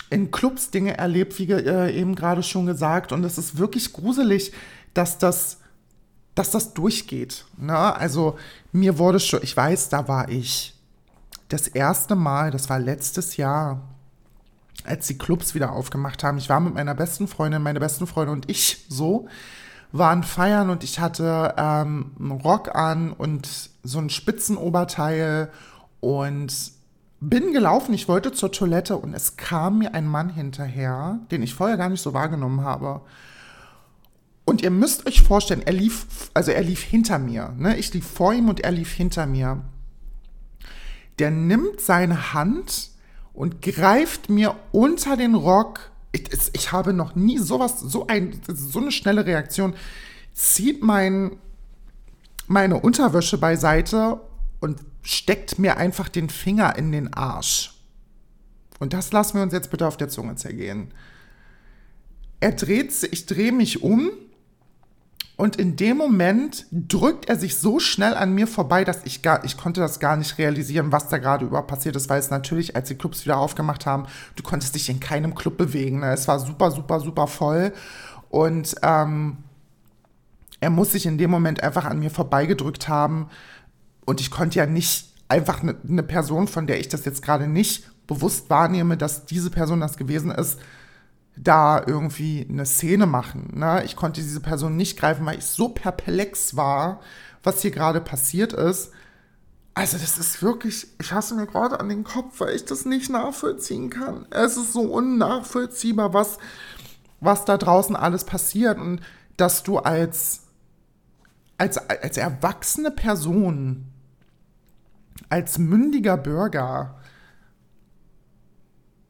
[0.09, 4.51] in Clubs Dinge erlebt, wie äh, eben gerade schon gesagt, und es ist wirklich gruselig,
[4.95, 5.59] dass das,
[6.33, 7.45] dass das durchgeht.
[7.57, 7.77] Ne?
[7.77, 8.37] Also
[8.71, 10.73] mir wurde schon, ich weiß, da war ich
[11.49, 13.81] das erste Mal, das war letztes Jahr,
[14.83, 16.37] als die Clubs wieder aufgemacht haben.
[16.37, 19.27] Ich war mit meiner besten Freundin, meine besten Freunde und ich so,
[19.91, 25.49] waren feiern und ich hatte ähm, einen Rock an und so ein Spitzenoberteil
[26.01, 26.53] und
[27.21, 31.55] bin gelaufen, ich wollte zur Toilette und es kam mir ein Mann hinterher, den ich
[31.55, 33.01] vorher gar nicht so wahrgenommen habe.
[34.45, 37.53] Und ihr müsst euch vorstellen, er lief, also er lief hinter mir.
[37.57, 37.77] Ne?
[37.77, 39.63] Ich lief vor ihm und er lief hinter mir.
[41.17, 42.91] Der nimmt seine Hand
[43.33, 45.91] und greift mir unter den Rock.
[46.11, 49.73] Ich, ich habe noch nie sowas, so, ein, so eine schnelle Reaktion.
[50.33, 51.37] Zieht mein,
[52.45, 54.21] meine Unterwäsche beiseite
[54.59, 57.73] und steckt mir einfach den Finger in den Arsch.
[58.79, 60.93] Und das lassen wir uns jetzt bitte auf der Zunge zergehen.
[62.41, 64.11] Er dreht ich drehe mich um
[65.37, 69.43] und in dem Moment drückt er sich so schnell an mir vorbei, dass ich gar,
[69.43, 72.75] ich konnte das gar nicht realisieren, was da gerade überhaupt passiert ist, weil es natürlich,
[72.75, 74.05] als die Clubs wieder aufgemacht haben,
[74.37, 75.99] du konntest dich in keinem Club bewegen.
[75.99, 76.13] Ne?
[76.13, 77.73] Es war super, super, super voll.
[78.29, 79.37] Und ähm,
[80.61, 83.27] er muss sich in dem Moment einfach an mir vorbeigedrückt haben.
[84.05, 87.47] Und ich konnte ja nicht einfach eine, eine Person, von der ich das jetzt gerade
[87.47, 90.59] nicht bewusst wahrnehme, dass diese Person das gewesen ist,
[91.37, 93.51] da irgendwie eine Szene machen.
[93.53, 93.83] Ne?
[93.85, 97.01] Ich konnte diese Person nicht greifen, weil ich so perplex war,
[97.43, 98.91] was hier gerade passiert ist.
[99.73, 103.09] Also das ist wirklich, ich hasse mir gerade an den Kopf, weil ich das nicht
[103.09, 104.25] nachvollziehen kann.
[104.29, 106.37] Es ist so unnachvollziehbar, was,
[107.19, 109.01] was da draußen alles passiert und
[109.35, 110.43] dass du als,
[111.57, 113.91] als, als erwachsene Person
[115.29, 116.95] als mündiger Bürger,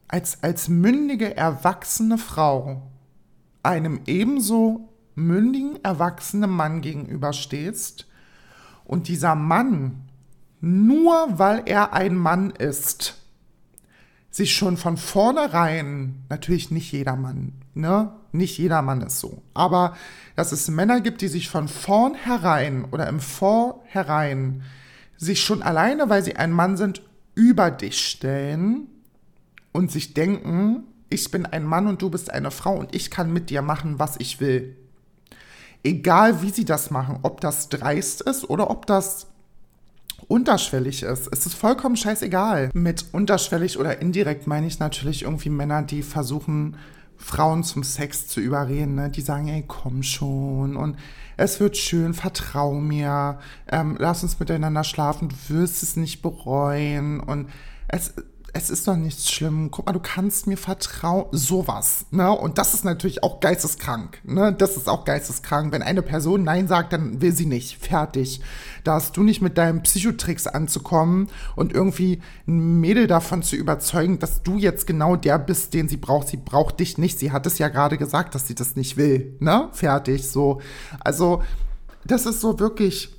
[0.07, 2.83] als, als mündige, erwachsene Frau
[3.63, 8.07] einem ebenso mündigen, erwachsenen Mann gegenüberstehst
[8.83, 10.03] und dieser Mann,
[10.61, 13.21] nur weil er ein Mann ist,
[14.29, 18.11] sich schon von vornherein, natürlich nicht jeder Mann, ne?
[18.33, 19.41] Nicht jeder Mann ist so.
[19.53, 19.95] Aber
[20.35, 24.63] dass es Männer gibt, die sich von vornherein oder im Vorherein
[25.15, 27.01] sich schon alleine, weil sie ein Mann sind,
[27.33, 28.87] über dich stellen
[29.75, 33.33] und sich denken, ich bin ein Mann und du bist eine Frau und ich kann
[33.33, 34.77] mit dir machen, was ich will.
[35.83, 39.27] Egal wie sie das machen, ob das dreist ist oder ob das
[40.27, 41.27] unterschwellig ist.
[41.31, 42.69] Es ist vollkommen scheißegal.
[42.73, 46.77] Mit unterschwellig oder indirekt meine ich natürlich irgendwie Männer, die versuchen,
[47.17, 48.95] Frauen zum Sex zu überreden.
[48.95, 49.09] Ne?
[49.09, 50.97] Die sagen, ey, komm schon und
[51.35, 57.19] es wird schön, vertrau mir, ähm, lass uns miteinander schlafen, du wirst es nicht bereuen
[57.19, 57.49] und
[57.89, 58.13] es,
[58.57, 59.69] es ist doch nichts schlimm.
[59.69, 61.25] Guck mal, du kannst mir vertrauen.
[61.31, 62.05] Sowas.
[62.11, 62.31] Ne?
[62.31, 64.21] Und das ist natürlich auch geisteskrank.
[64.23, 64.53] Ne?
[64.53, 65.73] Das ist auch geisteskrank.
[65.73, 67.85] Wenn eine Person Nein sagt, dann will sie nicht.
[67.85, 68.39] Fertig.
[68.85, 74.19] Da hast du nicht mit deinen Psychotricks anzukommen und irgendwie ein Mädel davon zu überzeugen,
[74.19, 76.29] dass du jetzt genau der bist, den sie braucht.
[76.29, 77.19] Sie braucht dich nicht.
[77.19, 79.35] Sie hat es ja gerade gesagt, dass sie das nicht will.
[79.41, 79.67] Ne?
[79.73, 80.29] Fertig.
[80.29, 80.61] So.
[81.01, 81.43] Also,
[82.05, 83.13] das ist so wirklich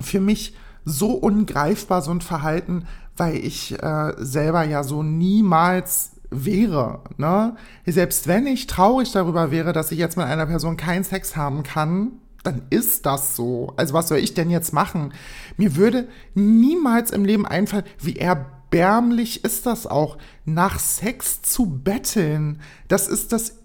[0.00, 7.02] für mich so ungreifbar, so ein Verhalten, weil ich äh, selber ja so niemals wäre.
[7.16, 7.56] Ne?
[7.86, 11.62] Selbst wenn ich traurig darüber wäre, dass ich jetzt mit einer Person keinen Sex haben
[11.62, 13.72] kann, dann ist das so.
[13.76, 15.12] Also was soll ich denn jetzt machen?
[15.56, 22.60] Mir würde niemals im Leben einfallen, wie erbärmlich ist das auch, nach Sex zu betteln.
[22.88, 23.58] Das ist das.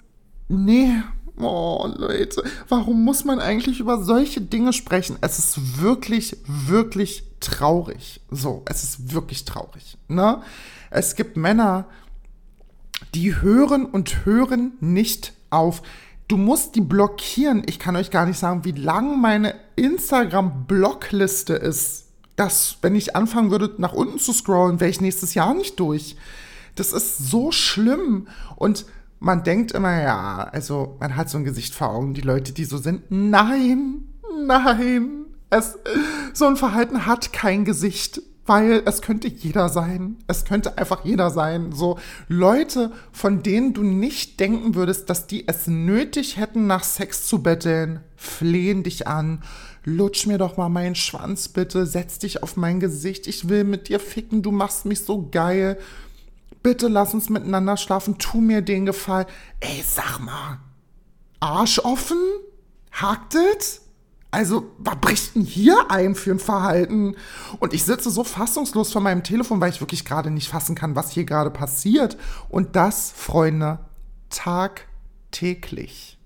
[0.50, 0.92] Nee,
[1.40, 5.18] Oh, Leute, warum muss man eigentlich über solche Dinge sprechen?
[5.22, 8.22] Es ist wirklich, wirklich traurig.
[8.30, 9.98] So, es ist wirklich traurig.
[10.08, 10.42] Ne?
[10.90, 11.86] Es gibt Männer,
[13.14, 15.82] die hören und hören nicht auf.
[16.28, 17.64] Du musst die blockieren.
[17.68, 22.08] Ich kann euch gar nicht sagen, wie lang meine Instagram-Blockliste ist.
[22.36, 26.18] Das, wenn ich anfangen würde, nach unten zu scrollen, wäre ich nächstes Jahr nicht durch.
[26.76, 28.28] Das ist so schlimm.
[28.56, 28.86] Und
[29.20, 32.66] man denkt immer, ja, also man hat so ein Gesicht vor Augen, die Leute, die
[32.66, 33.04] so sind.
[33.10, 34.04] Nein,
[34.46, 35.27] nein.
[35.50, 35.78] Es,
[36.34, 40.18] so ein Verhalten hat kein Gesicht, weil es könnte jeder sein.
[40.28, 41.72] Es könnte einfach jeder sein.
[41.72, 47.28] So Leute, von denen du nicht denken würdest, dass die es nötig hätten, nach Sex
[47.28, 49.44] zu betteln, flehen dich an.
[49.84, 53.88] Lutsch mir doch mal meinen Schwanz bitte, setz dich auf mein Gesicht, ich will mit
[53.88, 55.78] dir ficken, du machst mich so geil
[56.68, 59.26] bitte lass uns miteinander schlafen, tu mir den Gefallen.
[59.62, 60.60] Ey, sag mal.
[61.40, 62.18] Arsch offen?
[62.92, 63.84] Hakt es?
[64.30, 67.16] Also, was bricht denn hier ein für ein Verhalten?
[67.60, 70.96] Und ich sitze so fassungslos vor meinem Telefon, weil ich wirklich gerade nicht fassen kann,
[70.96, 72.18] was hier gerade passiert.
[72.50, 73.80] Und das, Freunde,
[74.30, 76.20] tagtäglich.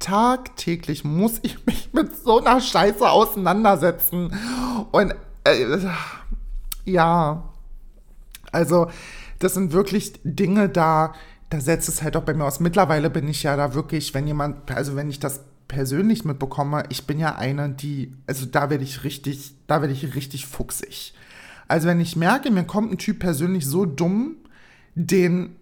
[0.00, 4.36] Tagtäglich muss ich mich mit so einer Scheiße auseinandersetzen.
[4.90, 5.78] Und äh,
[6.84, 7.52] ja,
[8.50, 8.90] also
[9.38, 11.12] das sind wirklich Dinge da,
[11.50, 12.60] da setzt es halt auch bei mir aus.
[12.60, 17.06] Mittlerweile bin ich ja da wirklich, wenn jemand, also wenn ich das persönlich mitbekomme, ich
[17.06, 21.14] bin ja eine, die, also da werde ich richtig, da werde ich richtig fuchsig.
[21.68, 24.36] Also wenn ich merke, mir kommt ein Typ persönlich so dumm,
[24.94, 25.56] den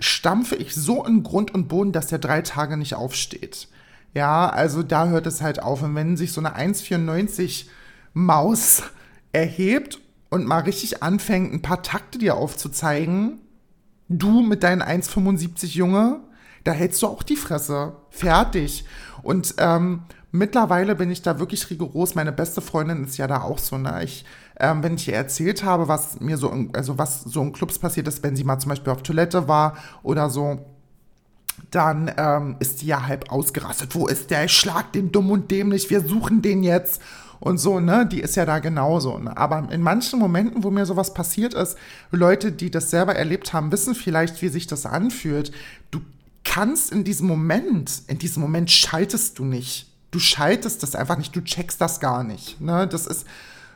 [0.00, 3.68] stampfe ich so in Grund und Boden, dass der drei Tage nicht aufsteht.
[4.12, 5.82] Ja, also da hört es halt auf.
[5.82, 7.66] Und wenn sich so eine 1,94
[8.12, 8.82] Maus
[9.32, 13.40] erhebt und mal richtig anfängt, ein paar Takte dir aufzuzeigen,
[14.08, 16.20] du mit deinen 1,75 Junge,
[16.64, 17.92] da hältst du auch die Fresse.
[18.10, 18.84] Fertig.
[19.22, 22.14] Und ähm, mittlerweile bin ich da wirklich rigoros.
[22.14, 24.02] Meine beste Freundin ist ja da auch so, ne?
[24.02, 24.24] Ich,
[24.58, 27.78] ähm, wenn ich ihr erzählt habe, was mir so, in, also was so in Clubs
[27.78, 30.64] passiert ist, wenn sie mal zum Beispiel auf Toilette war oder so,
[31.70, 33.94] dann ähm, ist sie ja halb ausgerastet.
[33.94, 34.44] Wo ist der?
[34.44, 35.90] Ich schlag den dumm und dämlich.
[35.90, 37.00] Wir suchen den jetzt.
[37.40, 38.06] Und so, ne?
[38.06, 39.18] Die ist ja da genauso.
[39.18, 39.36] Ne?
[39.36, 41.76] Aber in manchen Momenten, wo mir sowas passiert ist,
[42.10, 45.52] Leute, die das selber erlebt haben, wissen vielleicht, wie sich das anfühlt.
[45.90, 46.00] Du
[46.44, 49.90] kannst in diesem Moment, in diesem Moment schaltest du nicht.
[50.10, 52.60] Du schaltest das einfach nicht, du checkst das gar nicht.
[52.60, 52.86] Ne?
[52.86, 53.26] Das ist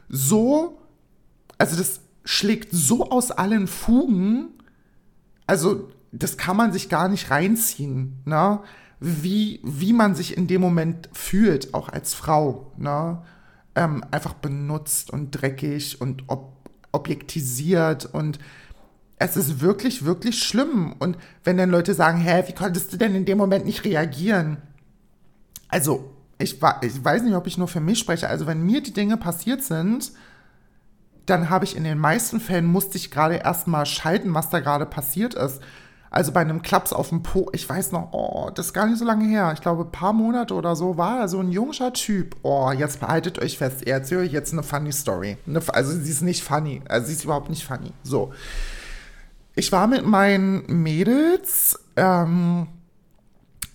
[0.08, 0.78] so,
[1.56, 4.50] also das schlägt so aus allen Fugen,
[5.46, 8.60] also das kann man sich gar nicht reinziehen, ne?
[9.00, 12.72] wie, wie man sich in dem Moment fühlt, auch als Frau.
[12.76, 13.22] Ne?
[13.74, 16.58] Ähm, einfach benutzt und dreckig und ob
[16.90, 18.38] objektisiert und
[19.18, 20.94] es ist wirklich, wirklich schlimm.
[20.98, 24.58] Und wenn dann Leute sagen, hä, wie konntest du denn in dem Moment nicht reagieren?
[25.68, 28.28] Also, ich, ich weiß nicht, ob ich nur für mich spreche.
[28.28, 30.12] Also, wenn mir die Dinge passiert sind,
[31.26, 34.86] dann habe ich in den meisten Fällen, musste ich gerade erstmal schalten, was da gerade
[34.86, 35.60] passiert ist.
[36.10, 38.98] Also bei einem Klaps auf dem Po, ich weiß noch, oh, das ist gar nicht
[38.98, 39.50] so lange her.
[39.52, 42.36] Ich glaube, ein paar Monate oder so war er so ein junger Typ.
[42.42, 45.36] Oh, jetzt behaltet euch fest, er erzählt euch jetzt eine funny Story.
[45.68, 47.92] also sie ist nicht funny, also sie ist überhaupt nicht funny.
[48.04, 48.32] So.
[49.58, 52.68] Ich war mit meinen Mädels ähm,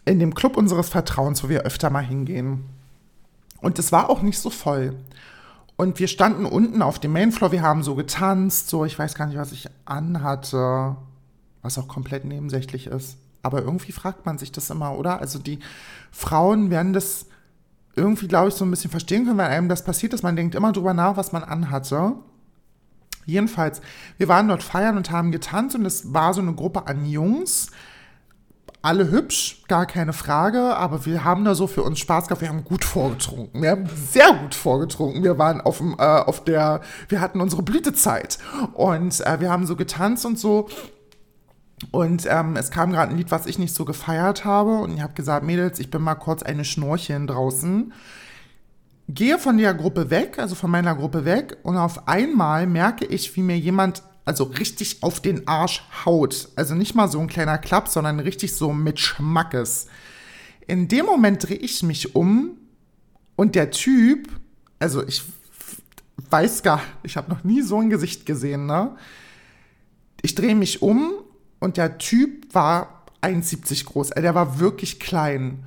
[0.06, 2.64] in dem Club unseres Vertrauens, wo wir öfter mal hingehen.
[3.60, 4.96] Und es war auch nicht so voll.
[5.76, 9.26] Und wir standen unten auf dem Mainfloor, wir haben so getanzt, so, ich weiß gar
[9.26, 10.96] nicht, was ich anhatte,
[11.62, 13.18] was auch komplett nebensächlich ist.
[13.42, 15.20] Aber irgendwie fragt man sich das immer, oder?
[15.20, 15.60] Also die
[16.12, 17.26] Frauen werden das
[17.98, 20.24] irgendwie, glaube ich, so ein bisschen verstehen können, wenn einem das passiert ist.
[20.24, 22.14] Man denkt immer drüber nach, was man anhatte.
[23.26, 23.82] Jedenfalls,
[24.18, 27.72] wir waren dort feiern und haben getanzt und es war so eine Gruppe an Jungs.
[28.82, 32.42] Alle hübsch, gar keine Frage, aber wir haben da so für uns Spaß gehabt.
[32.42, 33.62] Wir haben gut vorgetrunken.
[33.62, 35.24] Wir haben sehr gut vorgetrunken.
[35.24, 38.40] Wir waren auf, dem, äh, auf der, wir hatten unsere Blütezeit
[38.74, 40.68] und äh, wir haben so getanzt und so.
[41.92, 44.80] Und ähm, es kam gerade ein Lied, was ich nicht so gefeiert habe.
[44.80, 47.94] Und ich habe gesagt, Mädels, ich bin mal kurz eine Schnorcheln draußen
[49.10, 53.36] gehe von der Gruppe weg, also von meiner Gruppe weg, und auf einmal merke ich,
[53.36, 56.50] wie mir jemand also richtig auf den Arsch haut.
[56.56, 59.88] Also nicht mal so ein kleiner Klapp, sondern richtig so mit Schmackes.
[60.66, 62.58] In dem Moment drehe ich mich um
[63.36, 64.30] und der Typ,
[64.80, 65.24] also ich
[66.30, 68.96] weiß gar, ich habe noch nie so ein Gesicht gesehen, ne?
[70.22, 71.12] Ich drehe mich um
[71.60, 74.10] und der Typ war 1,70 groß.
[74.12, 75.66] Der war wirklich klein.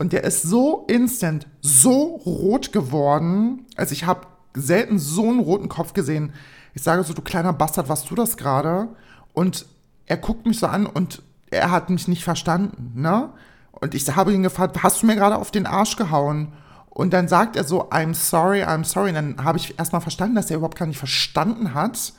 [0.00, 3.66] Und der ist so instant, so rot geworden.
[3.76, 6.32] Also ich habe selten so einen roten Kopf gesehen.
[6.72, 8.88] Ich sage so, du kleiner Bastard, was du das gerade?
[9.34, 9.66] Und
[10.06, 13.28] er guckt mich so an und er hat mich nicht verstanden, ne?
[13.72, 16.54] Und ich habe ihn gefragt, hast du mir gerade auf den Arsch gehauen?
[16.88, 19.10] Und dann sagt er so, I'm sorry, I'm sorry.
[19.10, 22.14] Und dann habe ich erstmal verstanden, dass er überhaupt gar nicht verstanden hat,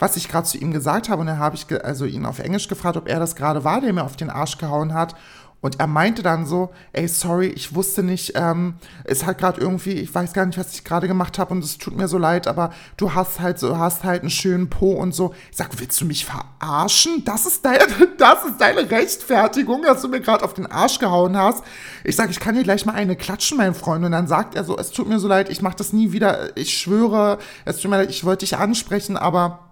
[0.00, 1.20] was ich gerade zu ihm gesagt habe.
[1.20, 3.92] Und dann habe ich also ihn auf Englisch gefragt, ob er das gerade war, der
[3.92, 5.14] mir auf den Arsch gehauen hat.
[5.64, 9.92] Und er meinte dann so, ey, sorry, ich wusste nicht, ähm, es hat gerade irgendwie,
[9.92, 12.46] ich weiß gar nicht, was ich gerade gemacht habe und es tut mir so leid,
[12.46, 15.34] aber du hast halt so, hast halt einen schönen Po und so.
[15.50, 17.24] Ich sag, willst du mich verarschen?
[17.24, 17.78] Das ist deine,
[18.18, 21.64] das ist deine Rechtfertigung, dass du mir gerade auf den Arsch gehauen hast.
[22.04, 24.04] Ich sag, ich kann dir gleich mal eine klatschen, mein Freund.
[24.04, 26.54] Und dann sagt er so, es tut mir so leid, ich mach das nie wieder.
[26.58, 29.63] Ich schwöre, es tut mir leid, ich wollte dich ansprechen, aber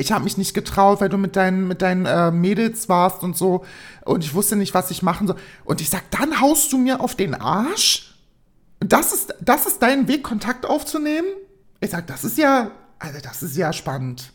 [0.00, 3.36] ich habe mich nicht getraut, weil du mit deinen, mit deinen äh, Mädels warst und
[3.36, 3.64] so.
[4.04, 5.36] Und ich wusste nicht, was ich machen soll.
[5.64, 8.14] Und ich sag, dann haust du mir auf den Arsch?
[8.80, 11.28] Das ist, das ist dein Weg, Kontakt aufzunehmen?
[11.80, 14.32] Ich sag, das ist ja, also das ist ja spannend.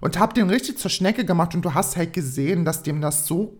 [0.00, 3.28] Und hab den richtig zur Schnecke gemacht und du hast halt gesehen, dass dem das
[3.28, 3.56] so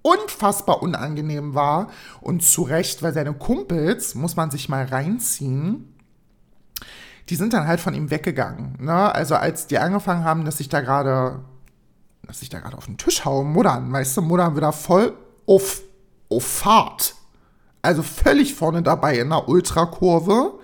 [0.00, 1.90] unfassbar unangenehm war.
[2.22, 5.95] Und zu Recht, weil seine Kumpels, muss man sich mal reinziehen,
[7.28, 8.76] die sind dann halt von ihm weggegangen.
[8.80, 9.14] Ne?
[9.14, 11.40] Also als die angefangen haben, dass ich da gerade,
[12.26, 15.14] dass ich da gerade auf den Tisch haue, muddern, weißt du, muddern wieder voll
[15.46, 15.82] auf,
[16.28, 17.14] auf Fahrt.
[17.82, 20.58] Also völlig vorne dabei in der Ultrakurve.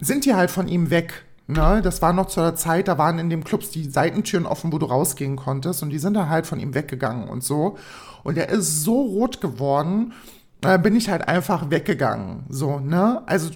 [0.00, 1.24] Sind die halt von ihm weg.
[1.50, 4.70] Ne, das war noch zu der Zeit, da waren in dem Clubs die Seitentüren offen,
[4.70, 5.82] wo du rausgehen konntest.
[5.82, 7.78] Und die sind da halt von ihm weggegangen und so.
[8.22, 10.12] Und er ist so rot geworden,
[10.60, 12.44] da bin ich halt einfach weggegangen.
[12.50, 13.22] So, ne?
[13.24, 13.50] Also,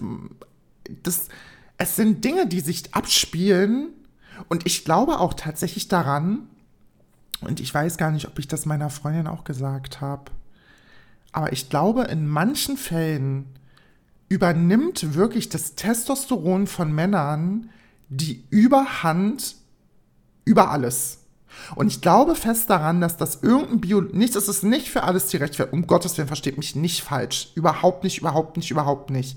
[1.02, 1.28] das,
[1.82, 3.88] es sind Dinge, die sich abspielen.
[4.48, 6.48] Und ich glaube auch tatsächlich daran,
[7.40, 10.30] und ich weiß gar nicht, ob ich das meiner Freundin auch gesagt habe,
[11.32, 13.46] aber ich glaube, in manchen Fällen
[14.28, 17.70] übernimmt wirklich das Testosteron von Männern
[18.08, 19.56] die Überhand
[20.44, 21.18] über alles.
[21.74, 25.26] Und ich glaube fest daran, dass das irgendein Bio, nicht, es ist nicht für alles
[25.26, 27.50] die Rechtfertigung, um Gottes Willen, versteht mich nicht falsch.
[27.54, 29.36] Überhaupt nicht, überhaupt nicht, überhaupt nicht.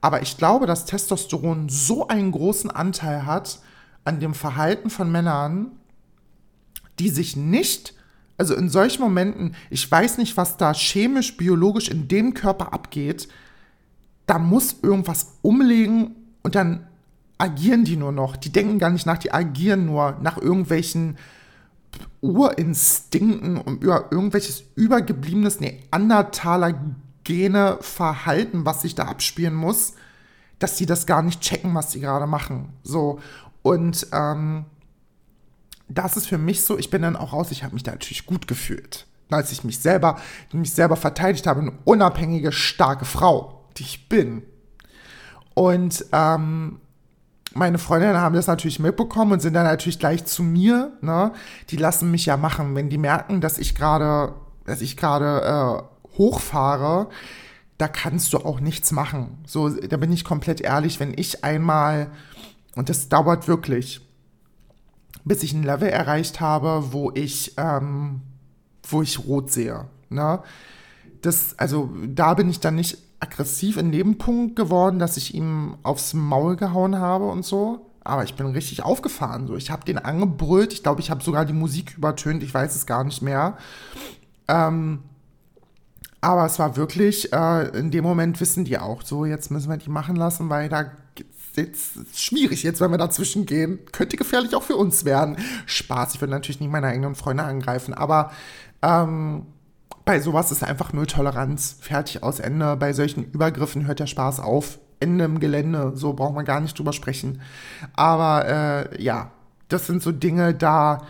[0.00, 3.60] Aber ich glaube, dass Testosteron so einen großen Anteil hat
[4.04, 5.72] an dem Verhalten von Männern,
[6.98, 7.94] die sich nicht,
[8.38, 13.28] also in solchen Momenten, ich weiß nicht, was da chemisch, biologisch in dem Körper abgeht,
[14.26, 16.86] da muss irgendwas umlegen und dann
[17.36, 18.36] agieren die nur noch.
[18.36, 21.18] Die denken gar nicht nach, die agieren nur nach irgendwelchen
[22.20, 26.78] Urinstinkten und über irgendwelches übergebliebenes Neandertaler
[27.24, 29.94] Gene Verhalten, was sich da abspielen muss,
[30.58, 32.72] dass sie das gar nicht checken, was sie gerade machen.
[32.82, 33.20] So
[33.62, 34.64] und ähm,
[35.88, 36.78] das ist für mich so.
[36.78, 37.50] Ich bin dann auch raus.
[37.50, 40.18] Ich habe mich da natürlich gut gefühlt, als ich mich selber,
[40.52, 44.42] mich selber verteidigt habe, eine unabhängige, starke Frau, die ich bin.
[45.54, 46.80] Und ähm,
[47.52, 50.92] meine Freundinnen haben das natürlich mitbekommen und sind dann natürlich gleich zu mir.
[51.00, 51.32] Ne?
[51.70, 55.89] Die lassen mich ja machen, wenn die merken, dass ich gerade, dass ich gerade äh,
[56.20, 57.08] hochfahre.
[57.78, 59.38] Da kannst du auch nichts machen.
[59.46, 62.10] So, da bin ich komplett ehrlich, wenn ich einmal
[62.76, 64.00] und das dauert wirklich,
[65.24, 68.20] bis ich ein Level erreicht habe, wo ich, ähm,
[68.88, 69.86] wo ich rot sehe.
[70.08, 70.40] Ne?
[71.22, 75.76] Das, also da bin ich dann nicht aggressiv in dem Punkt geworden, dass ich ihm
[75.82, 77.86] aufs Maul gehauen habe und so.
[78.02, 79.46] Aber ich bin richtig aufgefahren.
[79.46, 79.56] So.
[79.56, 80.72] Ich habe den angebrüllt.
[80.72, 82.42] Ich glaube, ich habe sogar die Musik übertönt.
[82.42, 83.58] Ich weiß es gar nicht mehr.
[84.48, 85.00] Ähm,
[86.20, 89.76] aber es war wirklich, äh, in dem Moment wissen die auch, so, jetzt müssen wir
[89.76, 90.90] die machen lassen, weil da
[91.56, 93.80] jetzt schwierig jetzt, wenn wir dazwischen gehen.
[93.92, 95.36] Könnte gefährlich auch für uns werden.
[95.66, 98.30] Spaß, ich würde natürlich nicht meine eigenen Freunde angreifen, aber
[98.82, 99.46] ähm,
[100.04, 101.76] bei sowas ist einfach null Toleranz.
[101.80, 102.76] Fertig aus Ende.
[102.76, 104.80] Bei solchen Übergriffen hört der Spaß auf.
[104.98, 105.92] Ende im Gelände.
[105.94, 107.40] So braucht man gar nicht drüber sprechen.
[107.94, 109.30] Aber äh, ja,
[109.68, 111.06] das sind so Dinge, da.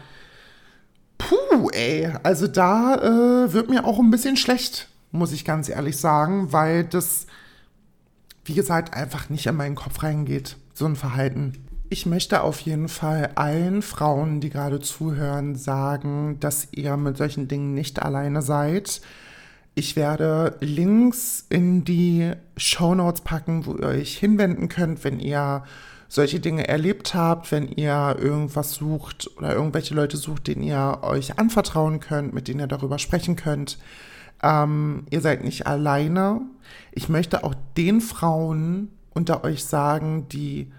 [1.16, 2.12] Puh, ey.
[2.22, 6.84] Also da äh, wird mir auch ein bisschen schlecht, muss ich ganz ehrlich sagen, weil
[6.84, 7.26] das,
[8.44, 10.56] wie gesagt, einfach nicht in meinen Kopf reingeht.
[10.74, 11.52] So ein Verhalten.
[11.88, 17.48] Ich möchte auf jeden Fall allen Frauen, die gerade zuhören, sagen, dass ihr mit solchen
[17.48, 19.00] Dingen nicht alleine seid.
[19.74, 25.64] Ich werde Links in die Show Notes packen, wo ihr euch hinwenden könnt, wenn ihr
[26.08, 31.38] solche Dinge erlebt habt, wenn ihr irgendwas sucht oder irgendwelche Leute sucht, denen ihr euch
[31.38, 33.78] anvertrauen könnt, mit denen ihr darüber sprechen könnt.
[34.42, 36.40] Ähm, ihr seid nicht alleine.
[36.92, 40.72] Ich möchte auch den Frauen unter euch sagen, die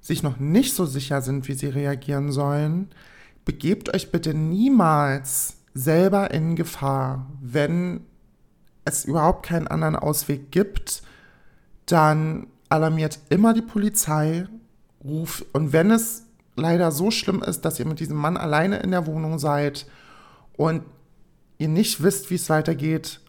[0.00, 2.88] sich noch nicht so sicher sind, wie sie reagieren sollen,
[3.44, 7.26] begebt euch bitte niemals selber in Gefahr.
[7.40, 8.00] Wenn
[8.84, 11.02] es überhaupt keinen anderen Ausweg gibt,
[11.86, 14.46] dann alarmiert immer die Polizei,
[15.04, 18.90] ruft und wenn es leider so schlimm ist, dass ihr mit diesem Mann alleine in
[18.90, 19.86] der Wohnung seid
[20.56, 20.82] und
[21.60, 23.20] ihr nicht wisst, wie es weitergeht,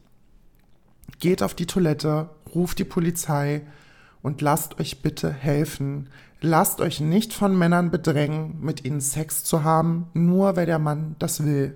[1.19, 3.61] geht auf die Toilette, ruft die Polizei
[4.21, 6.09] und lasst euch bitte helfen.
[6.39, 11.15] Lasst euch nicht von Männern bedrängen, mit ihnen Sex zu haben, nur weil der Mann
[11.19, 11.75] das will.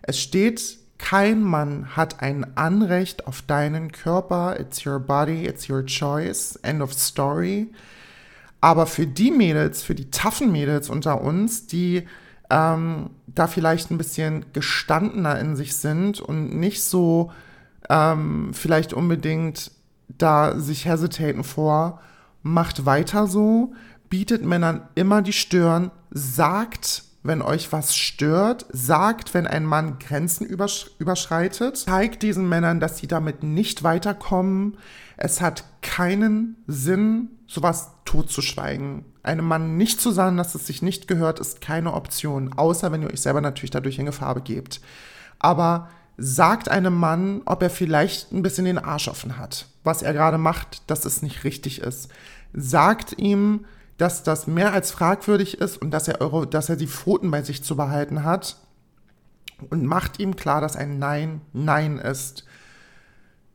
[0.00, 4.58] Es steht, kein Mann hat ein Anrecht auf deinen Körper.
[4.58, 6.56] It's your body, it's your choice.
[6.62, 7.70] End of story.
[8.60, 12.08] Aber für die Mädels, für die taffen Mädels unter uns, die
[12.52, 17.32] ähm, da vielleicht ein bisschen gestandener in sich sind und nicht so
[17.88, 19.72] ähm, vielleicht unbedingt
[20.06, 22.00] da sich hesitaten vor,
[22.42, 23.72] macht weiter so
[24.12, 30.44] bietet Männern immer die Stirn, sagt, wenn euch was stört, sagt, wenn ein Mann Grenzen
[30.44, 34.76] übersch überschreitet, zeigt diesen Männern, dass sie damit nicht weiterkommen.
[35.16, 39.04] Es hat keinen Sinn, sowas totzuschweigen.
[39.22, 43.02] Einem Mann nicht zu sagen, dass es sich nicht gehört, ist keine Option, außer wenn
[43.02, 44.80] ihr euch selber natürlich dadurch in Gefahr begebt.
[45.38, 49.66] Aber sagt einem Mann, ob er vielleicht ein bisschen den Arsch offen hat.
[49.84, 52.10] Was er gerade macht, dass es nicht richtig ist.
[52.52, 53.64] Sagt ihm,
[54.02, 57.42] dass das mehr als fragwürdig ist und dass er, eure, dass er die Pfoten bei
[57.42, 58.56] sich zu behalten hat.
[59.70, 62.44] Und macht ihm klar, dass ein Nein Nein ist.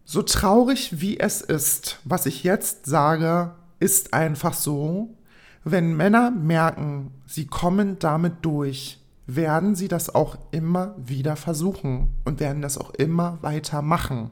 [0.06, 5.18] So traurig wie es ist, was ich jetzt sage, ist einfach so,
[5.66, 12.40] wenn Männer merken, sie kommen damit durch, werden sie das auch immer wieder versuchen und
[12.40, 14.32] werden das auch immer weiter machen.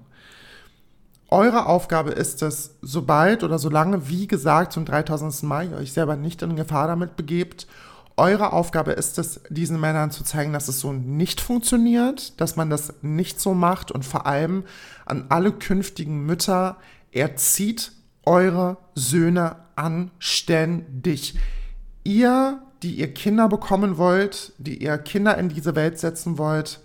[1.30, 5.44] Eure Aufgabe ist es, sobald oder solange, wie gesagt, zum 3000.
[5.44, 7.68] Mal ihr euch selber nicht in Gefahr damit begebt,
[8.18, 12.70] eure Aufgabe ist es, diesen Männern zu zeigen, dass es so nicht funktioniert, dass man
[12.70, 14.64] das nicht so macht und vor allem
[15.06, 16.78] an alle künftigen Mütter,
[17.12, 17.92] erzieht
[18.24, 21.38] eure Söhne anständig.
[22.06, 26.80] Ihr die ihr Kinder bekommen wollt, die ihr Kinder in diese Welt setzen wollt,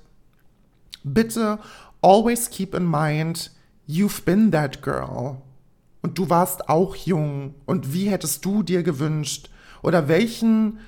[1.04, 1.58] bitte
[2.00, 3.50] always keep in mind,
[3.90, 5.42] you've been that girl.
[6.02, 7.54] Und du warst auch jung.
[7.66, 9.50] Und wie hättest du dir gewünscht?
[9.82, 10.78] Oder welchen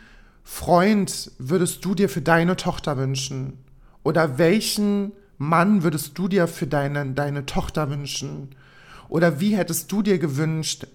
[0.43, 3.59] Freund würdest du dir für deine Tochter wünschen?
[4.03, 8.55] Oder welchen Mann würdest du dir für deine, deine Tochter wünschen?
[9.09, 10.87] Oder wie hättest du dir gewünscht,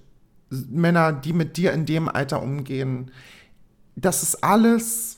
[0.50, 3.12] Männer, die mit dir in dem Alter umgehen?
[3.98, 5.18] das ist alles,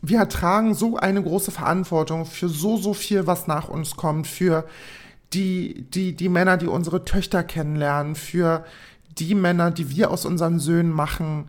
[0.00, 4.64] wir ertragen so eine große Verantwortung für so, so viel, was nach uns kommt, für
[5.32, 8.64] die, die, die Männer, die unsere Töchter kennenlernen, für
[9.18, 11.48] die Männer, die wir aus unseren Söhnen machen.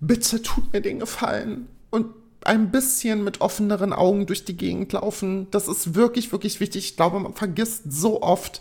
[0.00, 2.06] Bitte tut mir den Gefallen und
[2.44, 5.48] ein bisschen mit offeneren Augen durch die Gegend laufen.
[5.50, 6.90] Das ist wirklich, wirklich wichtig.
[6.90, 8.60] Ich glaube, man vergisst so oft,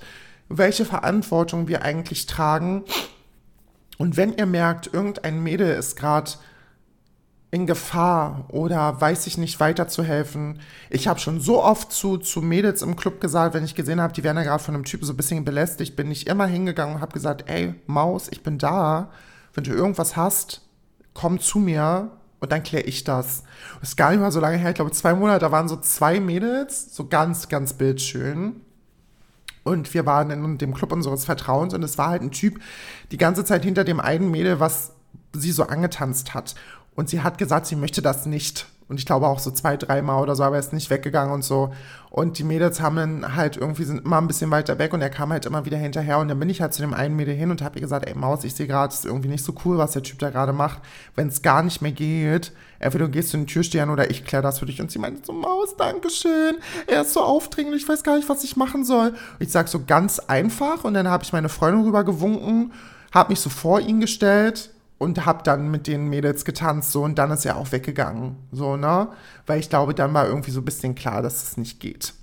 [0.50, 2.84] welche Verantwortung wir eigentlich tragen.
[3.98, 6.32] Und wenn ihr merkt, irgendein Mädel ist gerade
[7.50, 10.60] in Gefahr oder weiß ich nicht weiterzuhelfen.
[10.90, 14.14] Ich habe schon so oft zu, zu Mädels im Club gesagt, wenn ich gesehen habe,
[14.14, 16.96] die werden ja gerade von einem Typen so ein bisschen belästigt, bin ich immer hingegangen
[16.96, 19.12] und habe gesagt, ey, Maus, ich bin da.
[19.54, 20.62] Wenn du irgendwas hast,
[21.14, 23.44] komm zu mir und dann kläre ich das.
[23.80, 25.78] Das ist gar nicht mal so lange her, ich glaube zwei Monate, da waren so
[25.78, 28.62] zwei Mädels, so ganz, ganz bildschön.
[29.64, 32.60] Und wir waren in dem Club unseres Vertrauens und es war halt ein Typ
[33.12, 34.94] die ganze Zeit hinter dem einen Mädel, was
[35.34, 36.56] sie so angetanzt hat.
[36.98, 38.66] Und sie hat gesagt, sie möchte das nicht.
[38.90, 41.44] Und ich glaube auch so zwei, dreimal oder so, aber er ist nicht weggegangen und
[41.44, 41.72] so.
[42.10, 45.12] Und die Mädels haben dann halt irgendwie sind immer ein bisschen weiter weg und er
[45.12, 46.18] kam halt immer wieder hinterher.
[46.18, 48.16] Und dann bin ich halt zu dem einen Mädel hin und habe ihr gesagt, ey
[48.16, 50.54] Maus, ich sehe gerade, es ist irgendwie nicht so cool, was der Typ da gerade
[50.54, 50.82] macht.
[51.14, 54.42] Wenn es gar nicht mehr geht, entweder du gehst zu den Türstehern oder ich kläre
[54.42, 54.82] das für dich.
[54.82, 56.56] Und sie meinte so, Maus, Dankeschön.
[56.88, 59.10] Er ist so aufdringlich, ich weiß gar nicht, was ich machen soll.
[59.10, 62.74] Und ich sag so ganz einfach und dann habe ich meine Freundin rüber gewunken,
[63.14, 67.18] habe mich so vor ihn gestellt und hab dann mit den Mädels getanzt so und
[67.18, 69.10] dann ist er auch weggegangen so ne?
[69.46, 72.14] Weil ich glaube dann war irgendwie so ein bisschen klar dass es nicht geht.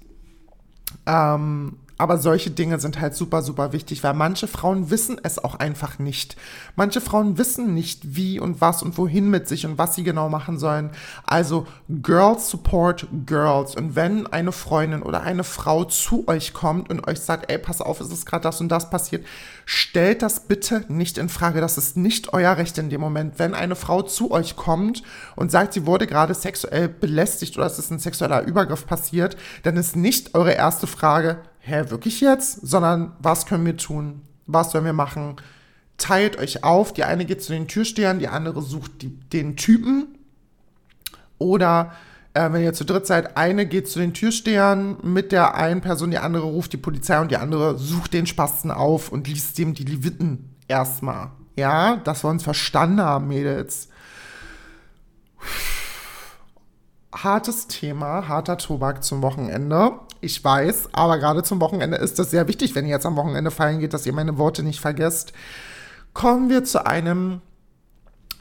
[1.07, 5.55] Ähm, aber solche Dinge sind halt super, super wichtig, weil manche Frauen wissen es auch
[5.55, 6.37] einfach nicht.
[6.75, 10.29] Manche Frauen wissen nicht, wie und was und wohin mit sich und was sie genau
[10.29, 10.91] machen sollen.
[11.25, 13.77] Also Girls support Girls.
[13.77, 17.81] Und wenn eine Freundin oder eine Frau zu euch kommt und euch sagt, ey, pass
[17.81, 19.25] auf, es ist gerade das und das passiert,
[19.65, 21.61] stellt das bitte nicht in Frage.
[21.61, 23.39] Das ist nicht euer Recht in dem Moment.
[23.39, 25.05] Wenn eine Frau zu euch kommt
[25.37, 29.77] und sagt, sie wurde gerade sexuell belästigt oder es ist ein sexueller Übergriff passiert, dann
[29.77, 32.67] ist nicht eure erste Frage, hä, wirklich jetzt?
[32.67, 34.23] Sondern was können wir tun?
[34.47, 35.37] Was sollen wir machen?
[35.97, 36.93] Teilt euch auf.
[36.93, 40.19] Die eine geht zu den Türstehern, die andere sucht die, den Typen.
[41.39, 41.93] Oder
[42.35, 46.11] äh, wenn ihr zu dritt seid, eine geht zu den Türstehern mit der einen Person,
[46.11, 49.75] die andere ruft die Polizei und die andere sucht den Spasten auf und liest dem
[49.75, 51.31] die Leviten erstmal.
[51.57, 53.89] Ja, dass wir uns verstanden haben, Mädels.
[57.15, 59.93] Hartes Thema, harter Tobak zum Wochenende.
[60.25, 63.51] Ich weiß, aber gerade zum Wochenende ist das sehr wichtig, wenn ihr jetzt am Wochenende
[63.51, 65.35] feiern geht, dass ihr meine Worte nicht vergesst.
[66.15, 67.43] Kommen wir zu einem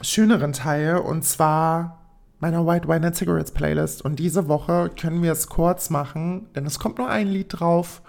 [0.00, 2.00] schöneren Teil und zwar
[2.38, 4.02] meiner White Wine and Cigarettes Playlist.
[4.02, 8.00] Und diese Woche können wir es kurz machen, denn es kommt nur ein Lied drauf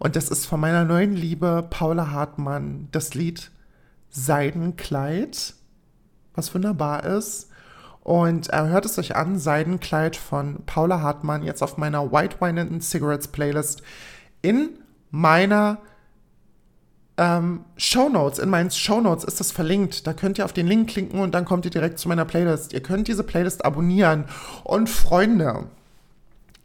[0.00, 2.88] und das ist von meiner neuen Liebe Paula Hartmann.
[2.90, 3.52] Das Lied
[4.10, 5.54] Seidenkleid,
[6.34, 7.49] was wunderbar ist.
[8.02, 12.60] Und äh, hört es euch an, Seidenkleid von Paula Hartmann, jetzt auf meiner White Wine
[12.60, 13.82] and Cigarettes Playlist
[14.42, 14.70] in
[15.10, 15.78] meiner
[17.18, 20.06] ähm, Show Notes, in meinen Show Notes ist das verlinkt.
[20.06, 22.72] Da könnt ihr auf den Link klicken und dann kommt ihr direkt zu meiner Playlist.
[22.72, 24.24] Ihr könnt diese Playlist abonnieren.
[24.64, 25.66] Und Freunde,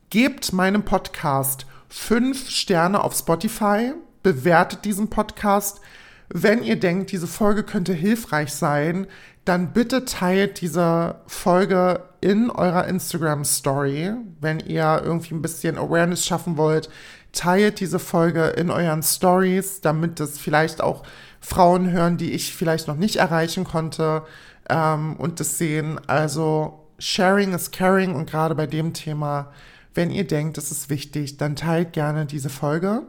[0.10, 5.82] gebt meinem Podcast fünf Sterne auf Spotify, bewertet diesen Podcast
[6.30, 9.08] wenn ihr denkt, diese Folge könnte hilfreich sein,
[9.46, 16.26] dann bitte teilt diese Folge in eurer Instagram Story, wenn ihr irgendwie ein bisschen Awareness
[16.26, 16.90] schaffen wollt.
[17.32, 21.04] Teilt diese Folge in euren Stories, damit es vielleicht auch
[21.40, 24.24] Frauen hören, die ich vielleicht noch nicht erreichen konnte
[24.68, 26.00] ähm, und das sehen.
[26.08, 29.52] Also Sharing is Caring und gerade bei dem Thema,
[29.94, 33.04] wenn ihr denkt, es ist wichtig, dann teilt gerne diese Folge.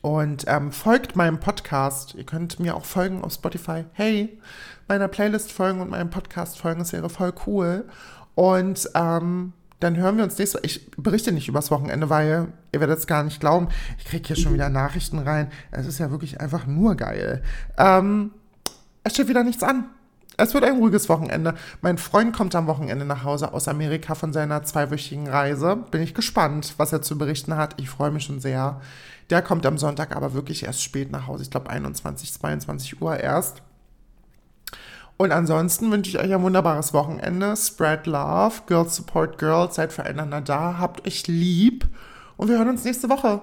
[0.00, 2.14] Und ähm, folgt meinem Podcast.
[2.14, 3.84] Ihr könnt mir auch folgen auf Spotify.
[3.92, 4.40] Hey,
[4.88, 6.80] meiner Playlist folgen und meinem Podcast folgen.
[6.80, 7.84] Das wäre voll cool.
[8.34, 9.52] Und ähm,
[9.82, 10.66] dann hören wir uns nächste Woche.
[10.66, 13.68] Ich berichte nicht übers Wochenende, weil ihr werdet es gar nicht glauben.
[13.98, 15.50] Ich kriege hier schon wieder Nachrichten rein.
[15.70, 17.42] Es ist ja wirklich einfach nur geil.
[17.78, 18.32] Ähm,
[19.04, 19.86] es steht wieder nichts an.
[20.36, 21.54] Es wird ein ruhiges Wochenende.
[21.82, 25.76] Mein Freund kommt am Wochenende nach Hause aus Amerika von seiner zweiwöchigen Reise.
[25.90, 27.74] Bin ich gespannt, was er zu berichten hat.
[27.80, 28.80] Ich freue mich schon sehr.
[29.30, 31.42] Der kommt am Sonntag aber wirklich erst spät nach Hause.
[31.42, 33.62] Ich glaube 21, 22 Uhr erst.
[35.16, 37.56] Und ansonsten wünsche ich euch ein wunderbares Wochenende.
[37.56, 41.86] Spread Love, Girls Support Girls, seid füreinander da, habt euch lieb
[42.36, 43.40] und wir hören uns nächste Woche.